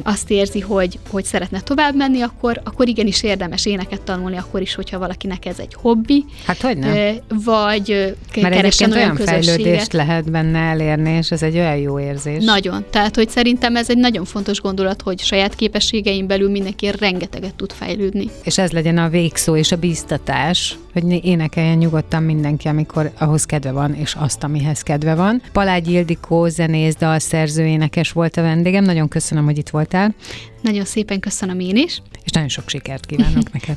azt 0.04 0.32
érzi, 0.32 0.60
hogy, 0.60 1.00
hogy 1.10 1.24
szeretne 1.24 1.60
tovább 1.60 1.96
menni, 1.96 2.22
akkor, 2.22 2.62
akkor 2.64 2.88
igenis 2.88 3.24
érdemes 3.24 3.66
éneket 3.66 4.02
tanulni, 4.02 4.38
akkor 4.38 4.62
is, 4.62 4.76
hogyha 4.76 5.00
valakinek 5.00 5.46
ez 5.46 5.60
egy 5.60 5.74
hobbi. 5.74 6.26
Hát 6.46 6.62
hogy 6.62 6.78
nem? 6.78 6.96
Ö, 6.96 7.10
vagy 7.44 8.16
Mert 8.42 8.56
keressen 8.56 8.92
olyan, 8.92 9.04
olyan 9.04 9.16
fejlődést 9.16 9.94
lehet 9.94 10.32
benne 10.32 10.60
elérni, 10.60 11.10
és 11.10 11.32
ez 11.32 11.44
egy 11.44 11.56
olyan 11.56 11.78
jó 11.78 12.00
érzés. 12.00 12.44
Nagyon. 12.44 12.86
Tehát, 12.90 13.16
hogy 13.16 13.30
szerintem 13.30 13.76
ez 13.76 13.90
egy 13.90 13.98
nagyon 13.98 14.26
fontos 14.26 14.62
gondolat, 14.62 15.02
hogy 15.02 15.20
saját 15.20 15.56
képességeim 15.56 16.28
belül 16.28 16.50
mindenki 16.50 16.92
rengeteget 17.00 17.56
tud 17.56 17.72
fejlődni. 17.72 18.30
És 18.44 18.58
ez 18.58 18.72
legyen 18.72 18.98
a 18.98 19.10
végszó 19.10 19.56
és 19.56 19.72
a 19.72 19.76
bíztatás, 19.76 20.78
hogy 20.94 21.26
énekeljen 21.26 21.78
nyugodtan 21.78 22.24
mindenki, 22.24 22.68
amikor 22.68 23.12
ahhoz 23.18 23.46
kedve 23.46 23.72
van, 23.72 23.94
és 23.94 24.16
azt, 24.20 24.44
amihez 24.44 24.82
kedve 24.82 25.16
van. 25.16 25.42
Palágy 25.52 25.92
Ildikó, 25.92 26.48
zenész, 26.48 26.96
dalszerző, 26.96 27.66
énekes 27.66 28.12
volt 28.12 28.38
a 28.38 28.42
vendégem. 28.42 28.84
Nagyon 28.84 29.08
köszönöm, 29.08 29.46
hogy 29.48 29.58
itt 29.58 29.70
voltál. 29.70 30.16
Nagyon 30.62 30.86
szépen 30.86 31.20
köszönöm 31.20 31.60
én 31.60 31.76
is. 31.76 32.02
És 32.24 32.32
nagyon 32.32 32.50
sok 32.50 32.70
sikert 32.70 33.06
kívánok 33.06 33.52
neked. 33.54 33.76